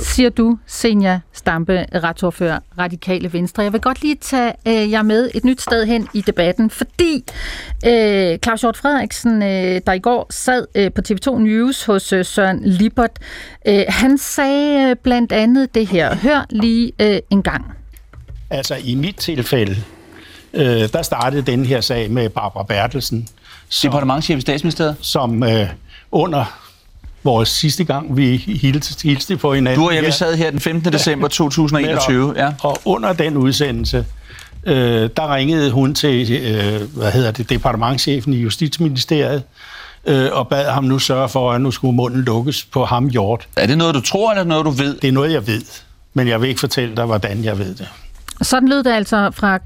[0.00, 3.62] siger du, Senja Stampe, retsordfører Radikale Venstre.
[3.62, 7.24] Jeg vil godt lige tage øh, jer med et nyt sted hen i debatten, fordi
[7.86, 12.24] øh, Claus Hjort Frederiksen, øh, der i går sad øh, på TV2 News hos øh,
[12.24, 13.18] Søren Libert,
[13.68, 16.16] øh, han sagde øh, blandt andet det her.
[16.16, 17.64] Hør lige øh, en gang.
[18.50, 19.76] Altså i mit tilfælde,
[20.54, 23.28] øh, der startede den her sag med Barbara Bertelsen.
[23.68, 24.96] Som, Departementchef i statsministeriet?
[25.00, 25.68] Som øh,
[26.12, 26.63] under
[27.24, 29.80] vores sidste gang, vi hilste, hilste på hinanden.
[29.80, 30.92] Du og jeg, vi sad her den 15.
[30.92, 32.36] december 2021, Netop.
[32.36, 32.52] ja.
[32.62, 34.04] Og under den udsendelse,
[34.66, 39.42] øh, der ringede hun til, øh, hvad hedder det, departementchefen i Justitsministeriet,
[40.06, 43.48] øh, og bad ham nu sørge for, at nu skulle munden lukkes på ham, Hjort.
[43.56, 44.96] Er det noget, du tror, eller noget, du ved?
[45.02, 45.62] Det er noget, jeg ved,
[46.14, 47.88] men jeg vil ikke fortælle dig, hvordan jeg ved det.
[48.42, 49.58] Sådan lød det altså fra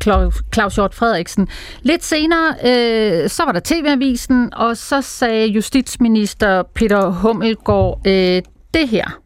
[0.54, 1.48] Claus- Hjort Frederiksen.
[1.82, 8.42] Lidt senere, øh, så var der TV-avisen, og så sagde justitsminister Peter Hummelgaard øh,
[8.74, 9.18] det her.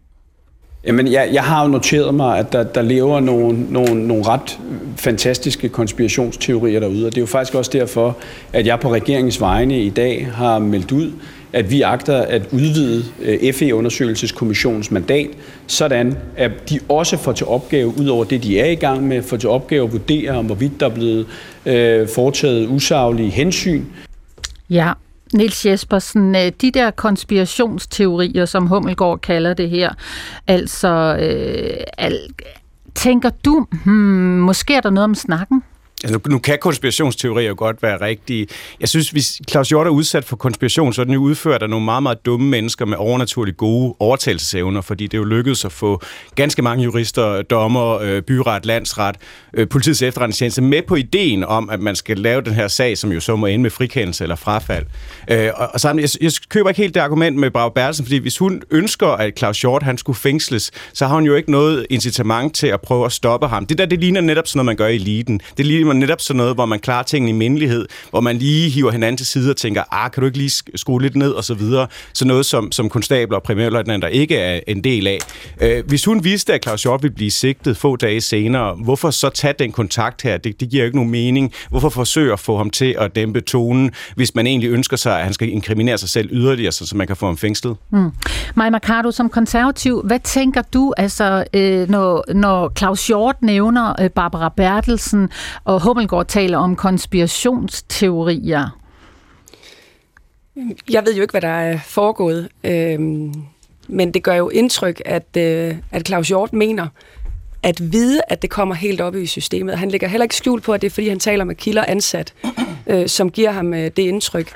[0.86, 4.58] Jamen, jeg, jeg har jo noteret mig, at der, der lever nogle, nogle, nogle ret
[4.96, 8.16] fantastiske konspirationsteorier derude, og det er jo faktisk også derfor,
[8.52, 11.12] at jeg på regeringens vegne i dag har meldt ud,
[11.52, 15.30] at vi agter at udvide øh, FE-undersøgelseskommissionens mandat,
[15.66, 19.22] sådan at de også får til opgave, ud over det, de er i gang med,
[19.22, 21.26] får til opgave at vurdere, om hvorvidt der er blevet
[21.66, 23.84] øh, foretaget usaglige hensyn.
[24.70, 24.92] Ja,
[25.34, 29.90] Niels Jespersen, øh, de der konspirationsteorier, som Hummelgaard kalder det her,
[30.46, 32.18] altså, øh, al,
[32.94, 33.94] tænker du, hmm,
[34.40, 35.62] måske er der noget om snakken?
[36.04, 38.46] Altså, nu, kan konspirationsteorier jo godt være rigtige.
[38.80, 41.70] Jeg synes, hvis Claus Hjort er udsat for konspiration, så er den jo udført af
[41.70, 45.72] nogle meget, meget dumme mennesker med overnaturligt gode overtagelsesevner, fordi det er jo lykkedes at
[45.72, 46.02] få
[46.34, 49.16] ganske mange jurister, dommer, øh, byret, landsret,
[49.54, 53.12] øh, politiets efterretningstjeneste med på ideen om, at man skal lave den her sag, som
[53.12, 54.86] jo så må ende med frikendelse eller frafald.
[55.30, 58.18] Øh, og, og sammen, jeg, jeg køber ikke helt det argument med Brav Bertelsen, fordi
[58.18, 61.86] hvis hun ønsker, at Claus Hjort han skulle fængsles, så har hun jo ikke noget
[61.90, 63.66] incitament til at prøve at stoppe ham.
[63.66, 65.40] Det der, det ligner netop sådan noget, man gør i eliten.
[65.56, 68.90] Det ligner netop sådan noget, hvor man klarer tingene i mindelighed, hvor man lige hiver
[68.90, 71.54] hinanden til side og tænker, ah, kan du ikke lige skrue lidt ned og så
[71.54, 71.86] videre.
[72.14, 75.18] Så noget, som, som konstabler og primærløjtnanter ikke er en del af.
[75.60, 79.28] Øh, hvis hun vidste, at Claus Hjort ville blive sigtet få dage senere, hvorfor så
[79.28, 80.36] tage den kontakt her?
[80.36, 81.52] Det, det giver jo ikke nogen mening.
[81.70, 85.24] Hvorfor forsøge at få ham til at dæmpe tonen, hvis man egentlig ønsker sig, at
[85.24, 87.76] han skal inkriminere sig selv yderligere, så, så man kan få ham fængslet?
[87.90, 88.10] Mm.
[88.54, 94.10] Maja Mercado, som konservativ, hvad tænker du, altså, øh, når, når Claus Hjort nævner øh,
[94.10, 95.28] Barbara Bertelsen,
[95.64, 98.78] og Hummelgaard taler om konspirationsteorier?
[100.90, 103.00] Jeg ved jo ikke, hvad der er foregået, øh,
[103.88, 106.86] men det gør jo indtryk, at, øh, at Claus Hjort mener,
[107.62, 109.78] at vide, at det kommer helt op i systemet.
[109.78, 112.34] Han lægger heller ikke skjul på, at det er, fordi han taler med kilder ansat,
[112.86, 114.52] øh, som giver ham øh, det indtryk.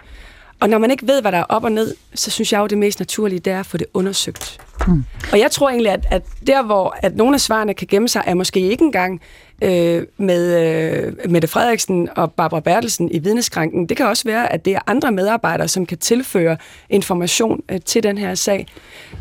[0.60, 2.66] Og når man ikke ved, hvad der er op og ned, så synes jeg jo,
[2.66, 4.60] det mest naturlige, det er at få det undersøgt.
[4.86, 5.04] Mm.
[5.32, 8.22] Og jeg tror egentlig, at, at der, hvor at nogle af svarene kan gemme sig,
[8.26, 9.20] er måske ikke engang
[9.62, 13.86] øh, med øh, Mette Frederiksen og Barbara Bertelsen i vidneskranken.
[13.86, 16.56] Det kan også være, at det er andre medarbejdere, som kan tilføre
[16.90, 18.66] information øh, til den her sag.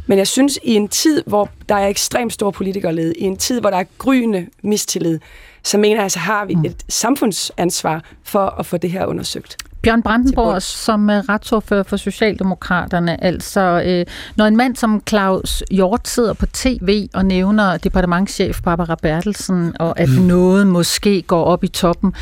[0.08, 3.62] Men jeg synes, i en tid, hvor der er ekstremt stor politikerled, i en tid,
[3.62, 5.20] hvor der er gryende mistillid,
[5.66, 6.66] så mener jeg, så har vi mm.
[6.66, 9.58] et samfundsansvar for at få det her undersøgt.
[9.82, 14.06] Bjørn Brandenborg, som er retsordfører for Socialdemokraterne, altså øh,
[14.36, 20.00] når en mand som Claus Hjort sidder på tv og nævner departementschef Barbara Bertelsen, og
[20.00, 20.16] at mm.
[20.16, 22.14] noget måske går op i toppen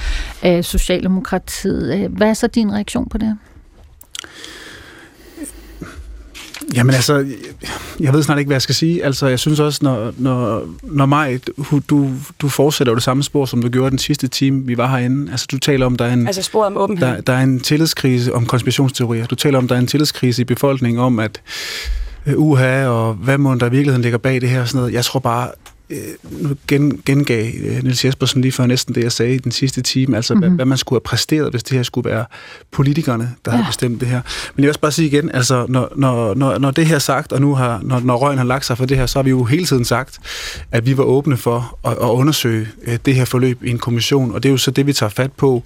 [0.41, 3.37] af Socialdemokratiet, øh, hvad er så din reaktion på det?
[6.75, 7.25] Jamen altså,
[7.99, 9.05] jeg ved snart ikke, hvad jeg skal sige.
[9.05, 11.39] Altså, jeg synes også, når, når, når mig,
[11.89, 12.09] du,
[12.39, 15.31] du fortsætter jo det samme spor, som du gjorde den sidste time, vi var herinde.
[15.31, 16.27] Altså, du taler om, der er en...
[16.27, 17.07] Altså sporet om åbenhed.
[17.07, 19.25] Der, der er en tillidskrise om konspirationsteorier.
[19.25, 21.41] Du taler om, der er en tillidskrise i befolkningen om, at
[22.27, 24.93] uh, uha, og hvad må der i virkeligheden ligger bag det her og sådan noget.
[24.93, 25.72] Jeg tror bare, Øh,
[26.31, 29.81] nu gen, gengav øh, Niels Jespersen lige før næsten det, jeg sagde i den sidste
[29.81, 30.49] time, altså mm-hmm.
[30.49, 32.25] hvad, hvad man skulle have præsteret, hvis det her skulle være
[32.71, 33.57] politikerne, der ja.
[33.57, 34.21] havde bestemt det her.
[34.55, 37.31] Men jeg vil også bare sige igen, altså når, når, når, når det her sagt,
[37.31, 39.29] og nu har, når, når røgen har lagt sig for det her, så har vi
[39.29, 40.19] jo hele tiden sagt,
[40.71, 44.31] at vi var åbne for at, at undersøge øh, det her forløb i en kommission,
[44.31, 45.63] og det er jo så det, vi tager fat på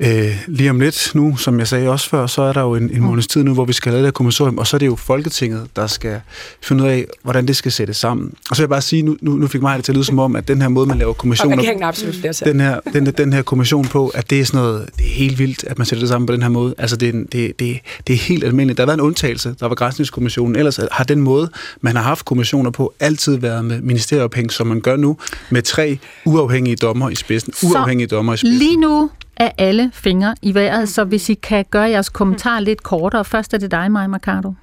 [0.00, 2.82] øh, lige om lidt nu, som jeg sagde også før, så er der jo en,
[2.82, 3.02] en mm.
[3.02, 4.96] måneds tid nu, hvor vi skal lave det her kommissorium, og så er det jo
[4.96, 6.20] Folketinget, der skal
[6.62, 8.32] finde ud af, hvordan det skal sættes sammen.
[8.50, 10.04] Og så vil jeg bare sige, nu, nu, nu fik mig det til at lyde
[10.04, 11.56] som om, at den her måde, man laver kommissioner...
[11.56, 15.06] Og absolut den her, den, den her kommission på, at det er sådan noget, det
[15.06, 16.74] er helt vildt, at man sætter det sammen på den her måde.
[16.78, 18.76] Altså, det, det, det, det er helt almindeligt.
[18.76, 20.56] Der har været en undtagelse, der var Grænsningskommissionen.
[20.56, 24.80] Ellers har den måde, man har haft kommissioner på, altid været med ministerieophæng, som man
[24.80, 25.16] gør nu,
[25.50, 27.52] med tre uafhængige dommer i spidsen.
[27.64, 28.58] Uafhængige dommer i spidsen.
[28.58, 32.82] Lige nu er alle fingre i vejret, så hvis I kan gøre jeres kommentar lidt
[32.82, 33.24] kortere.
[33.24, 34.54] Først er det dig, Maja Mercado.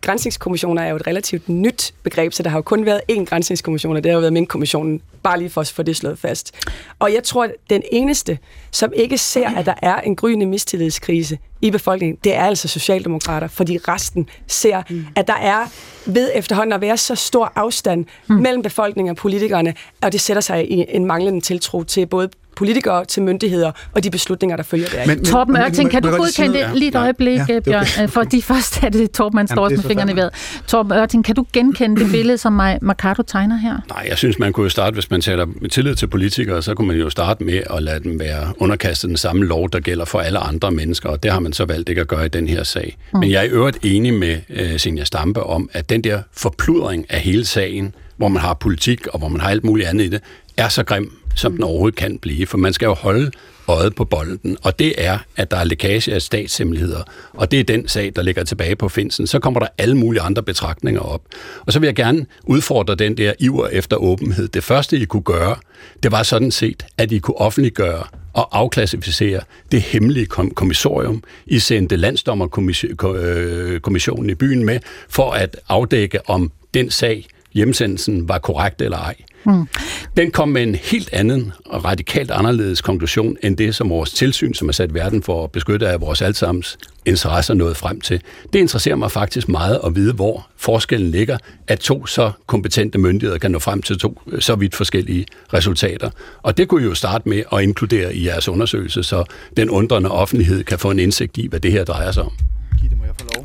[0.00, 3.96] Grænsningskommissioner er jo et relativt nyt begreb, så der har jo kun været én grænsningskommission,
[3.96, 6.54] og det har jo været min kommissionen, bare lige for at få det slået fast.
[6.98, 8.38] Og jeg tror, at den eneste,
[8.70, 13.48] som ikke ser, at der er en gryende mistillidskrise i befolkningen, det er altså Socialdemokrater,
[13.48, 15.06] fordi resten ser, mm.
[15.16, 15.66] at der er
[16.06, 18.34] ved efterhånden at være så stor afstand mm.
[18.34, 22.28] mellem befolkningen og politikerne, og det sætter sig i en manglende tiltro til både
[22.58, 25.06] politikere til myndigheder og de beslutninger, der følger der.
[25.06, 27.86] Men, Torben Ørting, kan du godkende det lige et øjeblik, ja, Bjørn?
[27.96, 28.08] Okay.
[28.08, 30.30] Fordi først er det Torben, man står med fingrene i vejret.
[30.66, 32.52] Torben Ørting, kan du genkende det billede, som
[32.82, 33.76] Mercado tegner her?
[33.88, 36.88] Nej, jeg synes, man kunne jo starte, hvis man taler tillid til politikere, så kunne
[36.88, 40.18] man jo starte med at lade dem være underkastet den samme lov, der gælder for
[40.18, 42.62] alle andre mennesker, og det har man så valgt ikke at gøre i den her
[42.62, 42.96] sag.
[43.12, 43.18] Mm.
[43.18, 47.20] Men jeg er i øvrigt enig med Senja Stampe om, at den der forpludring af
[47.20, 50.20] hele sagen, hvor man har politik og hvor man har alt muligt andet i det,
[50.56, 53.30] er så grim, som den overhovedet kan blive, for man skal jo holde
[53.68, 57.64] øjet på bolden, og det er, at der er lækage af statshemmeligheder, og det er
[57.64, 59.26] den sag, der ligger tilbage på Finsen.
[59.26, 61.22] Så kommer der alle mulige andre betragtninger op.
[61.66, 64.48] Og så vil jeg gerne udfordre den der iver efter åbenhed.
[64.48, 65.56] Det første, I kunne gøre,
[66.02, 69.40] det var sådan set, at I kunne offentliggøre og afklassificere
[69.72, 71.22] det hemmelige kommissorium.
[71.46, 78.38] I sendte landsdommerkommissionen øh, i byen med for at afdække, om den sag, hjemsendelsen, var
[78.38, 79.14] korrekt eller ej.
[79.44, 79.68] Mm.
[80.16, 84.54] Den kom med en helt anden og radikalt anderledes konklusion end det, som vores tilsyn,
[84.54, 88.20] som er sat verden for at beskytte af vores altsammens interesser, nået frem til.
[88.52, 91.38] Det interesserer mig faktisk meget at vide, hvor forskellen ligger,
[91.68, 96.10] at to så kompetente myndigheder kan nå frem til to så vidt forskellige resultater.
[96.42, 99.24] Og det kunne I jo starte med at inkludere i jeres undersøgelse, så
[99.56, 102.32] den undrende offentlighed kan få en indsigt i, hvad det her drejer sig om.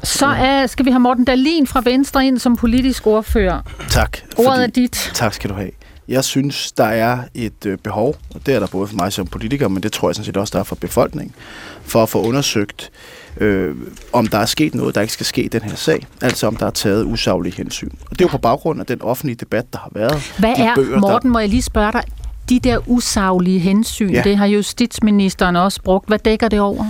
[0.04, 3.62] Så er, skal vi have Morten Dalin fra Venstre ind som politisk ordfører.
[3.90, 4.18] Tak.
[4.38, 5.12] Ordet fordi, er dit.
[5.14, 5.72] Tak skal du have.
[6.08, 9.28] Jeg synes, der er et øh, behov, og det er der både for mig som
[9.28, 11.36] politiker, men det tror jeg sådan set også, der er for befolkningen,
[11.84, 12.92] for at få undersøgt,
[13.38, 13.76] øh,
[14.14, 16.08] om der er sket noget, der ikke skal ske i den her sag.
[16.22, 17.90] Altså om der er taget usaglige hensyn.
[18.06, 20.34] Og det er jo på baggrund af den offentlige debat, der har været.
[20.40, 21.34] Hvad er, bøger, Morten, der...
[21.34, 22.04] må jeg lige spørge dig,
[22.50, 24.22] de der usaglige hensyn, ja.
[24.22, 26.08] det har justitsministeren også brugt.
[26.08, 26.86] Hvad dækker det over?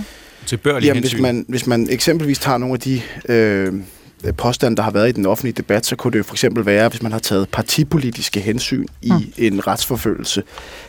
[0.46, 1.00] Til Jamen, hensyn.
[1.00, 3.00] Hvis man, hvis man eksempelvis tager nogle af de...
[3.28, 3.72] Øh,
[4.24, 6.66] Øh, påstand, der har været i den offentlige debat, så kunne det jo for eksempel
[6.66, 9.32] være, hvis man har taget partipolitiske hensyn i mm.
[9.38, 10.42] en retsforfølgelse.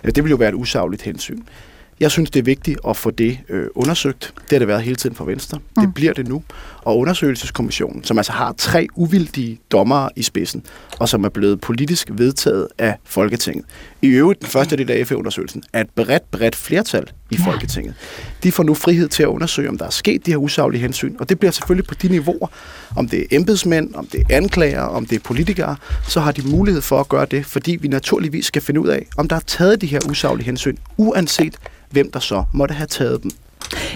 [0.03, 1.41] Øh, det vil jo være et usagligt hensyn.
[1.99, 4.33] Jeg synes, det er vigtigt at få det øh, undersøgt.
[4.35, 5.57] Det har det været hele tiden for Venstre.
[5.57, 5.85] Mm.
[5.85, 6.43] Det bliver det nu.
[6.81, 10.63] Og undersøgelseskommissionen, som altså har tre uvildige dommere i spidsen,
[10.99, 13.65] og som er blevet politisk vedtaget af Folketinget.
[14.01, 17.93] I øvrigt, den første del af FE-undersøgelsen, er et bredt, bredt flertal i Folketinget.
[18.43, 21.15] De får nu frihed til at undersøge, om der er sket de her usaglige hensyn,
[21.19, 22.47] og det bliver selvfølgelig på de niveauer,
[22.95, 25.75] om det er embedsmænd, om det er anklager, om det er politikere,
[26.07, 29.05] så har de mulighed for at gøre det, fordi vi naturligvis skal finde ud af,
[29.17, 31.57] om der er taget de her usaglige hensyn, uanset
[31.91, 33.31] hvem der så måtte have taget dem.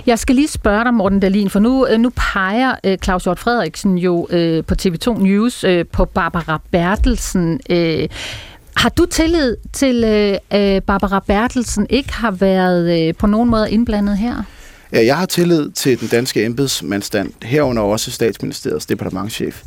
[0.05, 3.39] Jeg skal lige spørge dig, Morten Dalin, for nu, øh, nu peger øh, Claus Hjort
[3.39, 7.59] Frederiksen jo øh, på TV2 News øh, på Barbara Bertelsen.
[7.69, 8.07] Øh,
[8.79, 13.71] har du tillid til, øh, øh, Barbara Bertelsen ikke har været øh, på nogen måde
[13.71, 14.43] indblandet her?
[14.93, 19.61] Ja, jeg har tillid til den danske embedsmandstand, herunder også statsministeriets departementchef.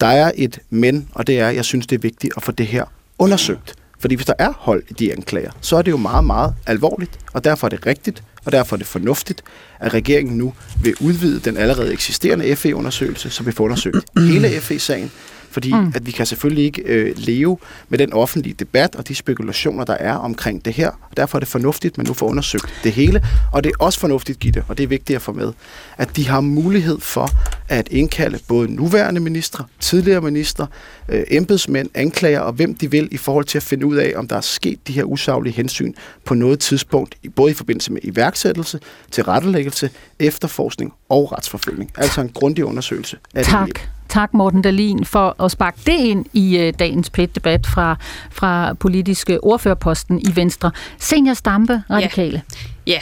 [0.00, 2.52] Der er et men, og det er, at jeg synes, det er vigtigt at få
[2.52, 2.84] det her
[3.18, 3.74] undersøgt.
[3.98, 7.18] Fordi hvis der er hold i de anklager, så er det jo meget, meget alvorligt,
[7.32, 9.42] og derfor er det rigtigt, og derfor er det fornuftigt,
[9.80, 15.10] at regeringen nu vil udvide den allerede eksisterende FE-undersøgelse, så vi får undersøgt hele FE-sagen,
[15.56, 15.92] fordi mm.
[15.94, 17.58] at vi kan selvfølgelig ikke øh, leve
[17.88, 20.90] med den offentlige debat og de spekulationer, der er omkring det her.
[21.16, 23.22] Derfor er det fornuftigt, at man nu får undersøgt det hele.
[23.52, 25.52] Og det er også fornuftigt, Gitte, og det er vigtigt at få med,
[25.98, 27.28] at de har mulighed for
[27.68, 30.66] at indkalde både nuværende ministre, tidligere ministre,
[31.08, 34.28] øh, embedsmænd, anklager og hvem de vil i forhold til at finde ud af, om
[34.28, 38.80] der er sket de her usaglige hensyn på noget tidspunkt, både i forbindelse med iværksættelse,
[39.10, 41.90] tilrettelæggelse, efterforskning og retsforfølgning.
[41.96, 43.68] Altså en grundig undersøgelse af tak.
[43.68, 47.96] det Tak, Morten Dalin, for at sparke det ind i øh, dagens pæt-debat fra,
[48.30, 50.70] fra politiske ordførerposten i Venstre.
[50.98, 52.42] Senior Stampe, Radikale.
[52.50, 53.00] Ja, ja.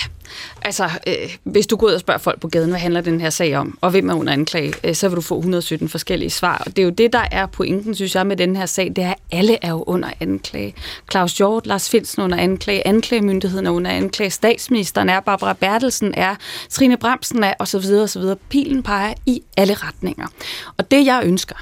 [0.62, 3.30] Altså, øh, hvis du går ud og spørger folk på gaden, hvad handler den her
[3.30, 6.62] sag om, og hvem er under anklage, øh, så vil du få 117 forskellige svar.
[6.66, 8.92] Og det er jo det, der er pointen, synes jeg, med den her sag.
[8.96, 10.74] Det er, at alle er jo under anklage.
[11.10, 16.34] Claus Hjort, Lars Finsen under anklage, anklagemyndigheden er under anklage, statsministeren er, Barbara Bertelsen er,
[16.70, 17.84] Trine Bremsen er, osv.
[18.02, 18.22] osv.
[18.48, 20.26] Pilen peger i alle retninger.
[20.76, 21.56] Og det, jeg ønsker,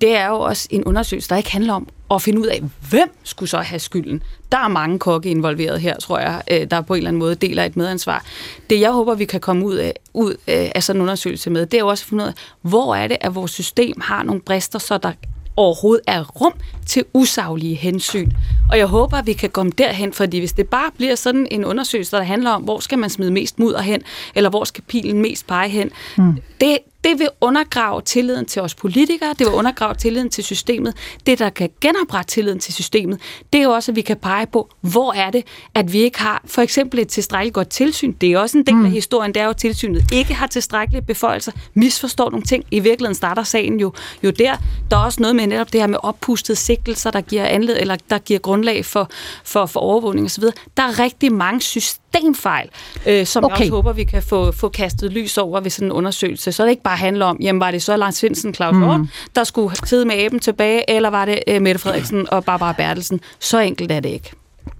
[0.00, 3.08] det er jo også en undersøgelse, der ikke handler om at finde ud af, hvem
[3.24, 4.22] skulle så have skylden.
[4.52, 7.34] Der er mange kokke involveret her, tror jeg, øh, der på en eller anden måde
[7.34, 8.24] deler et medansvar.
[8.70, 11.74] Det, jeg håber, vi kan komme ud af, ud af sådan en undersøgelse med, det
[11.74, 14.40] er jo også at finde ud af, hvor er det, at vores system har nogle
[14.40, 15.12] brister, så der
[15.58, 16.52] overhovedet er rum
[16.86, 18.30] til usaglige hensyn.
[18.70, 21.64] Og jeg håber, at vi kan komme derhen, fordi hvis det bare bliver sådan en
[21.64, 24.02] undersøgelse, der handler om, hvor skal man smide mest mudder hen,
[24.34, 26.36] eller hvor skal pilen mest pege hen, mm.
[26.60, 30.94] det, det vil undergrave tilliden til os politikere, det vil undergrave tilliden til systemet.
[31.26, 33.20] Det, der kan genoprette tilliden til systemet,
[33.52, 35.44] det er jo også, at vi kan pege på, hvor er det,
[35.74, 38.12] at vi ikke har for eksempel et tilstrækkeligt godt tilsyn.
[38.12, 38.84] Det er også en del mm.
[38.84, 42.64] af historien, det er jo, at tilsynet ikke har tilstrækkelige beføjelser, misforstår nogle ting.
[42.70, 43.92] I virkeligheden starter sagen jo,
[44.22, 44.56] jo der.
[44.90, 47.96] Der er også noget med netop det her med oppustede sigtelser, der giver, anled, eller
[48.10, 49.10] der giver grundlag for,
[49.44, 50.44] for, for overvågning osv.
[50.76, 52.68] Der er rigtig mange systemfejl,
[53.06, 53.54] øh, som okay.
[53.54, 56.52] jeg også håber, vi kan få, få kastet lys over ved sådan en undersøgelse.
[56.52, 59.08] Så det ikke bare handler om, jamen var det så Lars Finsen, Claus mm.
[59.34, 63.20] der skulle sidde med aben tilbage, eller var det uh, Mette Frederiksen og Barbara Bertelsen?
[63.38, 64.32] Så enkelt er det ikke.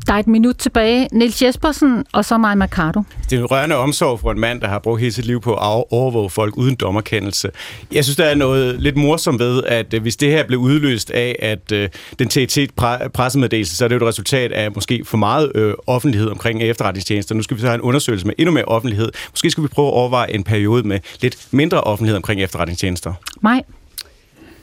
[0.09, 1.09] Der er et minut tilbage.
[1.12, 3.02] Niels Jespersen og så mig Mercado.
[3.30, 5.55] Det er en rørende omsorg for en mand, der har brugt hele sit liv på
[5.55, 7.51] at overvåge folk uden dommerkendelse.
[7.93, 11.10] Jeg synes, der er noget lidt morsomt ved, at øh, hvis det her blev udløst
[11.10, 15.52] af, at øh, den TT-pressemeddelelse, så er det jo et resultat af måske for meget
[15.55, 17.35] øh, offentlighed omkring efterretningstjenester.
[17.35, 19.09] Nu skal vi så have en undersøgelse med endnu mere offentlighed.
[19.32, 23.12] Måske skal vi prøve at overveje en periode med lidt mindre offentlighed omkring efterretningstjenester.
[23.43, 23.62] Nej.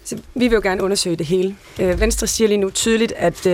[0.03, 1.55] Så vi vil jo gerne undersøge det hele.
[1.77, 3.47] Venstre siger lige nu tydeligt, at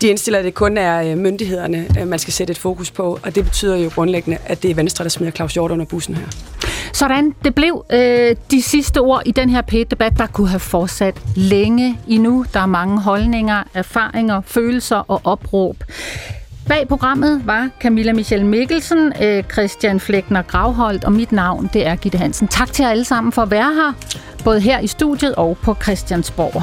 [0.00, 3.18] de indstiller, at det kun er øh, myndighederne, øh, man skal sætte et fokus på,
[3.22, 6.14] og det betyder jo grundlæggende, at det er Venstre, der smider Claus Hjort under bussen
[6.14, 6.26] her.
[6.92, 11.20] Sådan, det blev øh, de sidste ord i den her pæt-debat, der kunne have fortsat
[11.36, 12.44] længe endnu.
[12.54, 15.76] Der er mange holdninger, erfaringer, følelser og opråb.
[16.68, 21.96] Bag programmet var Camilla Michelle Mikkelsen, øh, Christian Flækner Gravholdt, og mit navn det er
[21.96, 22.48] Gitte Hansen.
[22.48, 23.92] Tak til jer alle sammen for at være her,
[24.44, 26.62] både her i studiet og på Christiansborg.